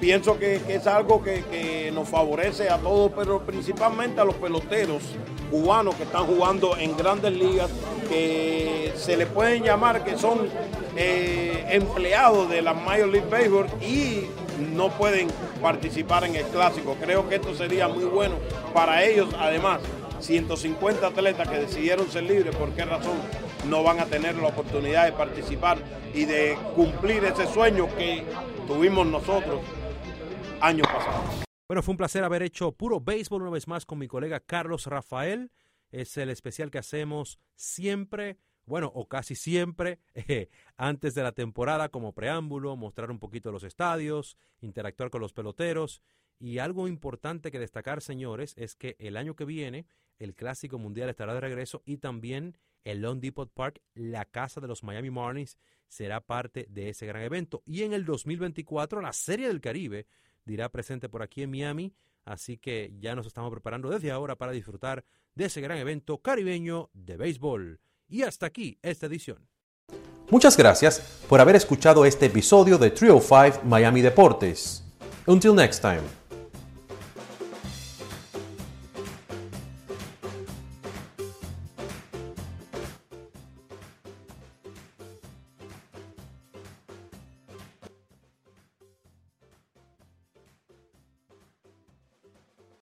pienso 0.00 0.38
que, 0.38 0.62
es 0.68 0.86
algo 0.86 1.22
que, 1.22 1.44
que 1.50 1.92
nos 1.92 2.08
favorece 2.08 2.70
a 2.70 2.78
todos, 2.78 3.12
pero 3.14 3.40
principalmente 3.44 4.22
a 4.22 4.24
los 4.24 4.36
peloteros 4.36 5.02
cubanos 5.50 5.96
que 5.96 6.04
están 6.04 6.24
jugando 6.24 6.78
en 6.78 6.96
grandes 6.96 7.34
ligas, 7.34 7.70
que 8.08 8.94
se 8.96 9.18
le 9.18 9.26
pueden 9.26 9.64
llamar 9.64 10.02
que 10.02 10.16
son 10.16 10.48
eh, 10.96 11.62
empleados 11.68 12.48
de 12.48 12.62
la 12.62 12.72
Major 12.72 13.08
League 13.08 13.28
Baseball 13.30 13.66
y 13.82 14.24
no 14.58 14.90
pueden 14.90 15.28
participar 15.60 16.24
en 16.24 16.36
el 16.36 16.44
clásico. 16.46 16.96
Creo 17.00 17.28
que 17.28 17.36
esto 17.36 17.54
sería 17.54 17.88
muy 17.88 18.04
bueno 18.04 18.36
para 18.72 19.04
ellos. 19.04 19.34
Además, 19.38 19.80
150 20.20 21.06
atletas 21.06 21.48
que 21.48 21.58
decidieron 21.58 22.08
ser 22.08 22.24
libres, 22.24 22.54
¿por 22.56 22.72
qué 22.72 22.84
razón 22.84 23.16
no 23.68 23.82
van 23.82 24.00
a 24.00 24.06
tener 24.06 24.36
la 24.36 24.48
oportunidad 24.48 25.04
de 25.04 25.12
participar 25.12 25.78
y 26.14 26.24
de 26.24 26.56
cumplir 26.74 27.24
ese 27.24 27.46
sueño 27.46 27.86
que 27.96 28.24
tuvimos 28.66 29.06
nosotros 29.06 29.60
años 30.60 30.86
pasados? 30.86 31.44
Bueno, 31.68 31.82
fue 31.82 31.92
un 31.92 31.98
placer 31.98 32.24
haber 32.24 32.42
hecho 32.42 32.72
puro 32.72 33.00
béisbol 33.00 33.42
una 33.42 33.50
vez 33.50 33.66
más 33.66 33.84
con 33.84 33.98
mi 33.98 34.06
colega 34.06 34.40
Carlos 34.40 34.86
Rafael. 34.86 35.50
Es 35.90 36.16
el 36.16 36.30
especial 36.30 36.70
que 36.70 36.78
hacemos 36.78 37.38
siempre, 37.54 38.38
bueno, 38.66 38.90
o 38.94 39.08
casi 39.08 39.34
siempre, 39.34 40.00
eh, 40.14 40.48
antes 40.76 41.14
de 41.14 41.22
la 41.22 41.32
temporada 41.32 41.88
como 41.88 42.12
preámbulo, 42.12 42.76
mostrar 42.76 43.10
un 43.10 43.18
poquito 43.18 43.52
los 43.52 43.62
estadios, 43.62 44.36
interactuar 44.60 45.10
con 45.10 45.20
los 45.20 45.32
peloteros. 45.32 46.02
Y 46.38 46.58
algo 46.58 46.86
importante 46.86 47.50
que 47.50 47.58
destacar, 47.58 48.02
señores, 48.02 48.54
es 48.58 48.74
que 48.74 48.96
el 48.98 49.16
año 49.16 49.36
que 49.36 49.46
viene 49.46 49.86
el 50.18 50.34
Clásico 50.34 50.78
Mundial 50.78 51.08
estará 51.08 51.32
de 51.32 51.40
regreso 51.40 51.82
y 51.86 51.98
también 51.98 52.58
el 52.84 53.00
Lone 53.00 53.20
Depot 53.20 53.50
Park, 53.50 53.80
la 53.94 54.24
casa 54.24 54.60
de 54.60 54.68
los 54.68 54.84
Miami 54.84 55.10
Marlins, 55.10 55.58
será 55.88 56.20
parte 56.20 56.66
de 56.68 56.90
ese 56.90 57.06
gran 57.06 57.22
evento. 57.22 57.62
Y 57.64 57.82
en 57.82 57.92
el 57.92 58.04
2024, 58.04 59.00
la 59.00 59.12
Serie 59.12 59.48
del 59.48 59.60
Caribe 59.60 60.06
dirá 60.44 60.68
presente 60.70 61.08
por 61.08 61.22
aquí 61.22 61.42
en 61.42 61.50
Miami, 61.50 61.92
así 62.24 62.58
que 62.58 62.92
ya 62.98 63.14
nos 63.14 63.26
estamos 63.26 63.50
preparando 63.50 63.90
desde 63.90 64.10
ahora 64.10 64.36
para 64.36 64.52
disfrutar 64.52 65.04
de 65.34 65.46
ese 65.46 65.60
gran 65.60 65.78
evento 65.78 66.18
caribeño 66.18 66.90
de 66.92 67.16
béisbol. 67.16 67.80
Y 68.08 68.22
hasta 68.22 68.46
aquí 68.46 68.78
esta 68.82 69.06
edición. 69.06 69.38
Muchas 70.30 70.56
gracias 70.56 71.00
por 71.28 71.40
haber 71.40 71.56
escuchado 71.56 72.04
este 72.04 72.26
episodio 72.26 72.78
de 72.78 72.90
Trio 72.90 73.20
5 73.20 73.60
Miami 73.64 74.02
Deportes. 74.02 74.82
Until 75.26 75.54
next 75.54 75.80
time. 75.80 76.25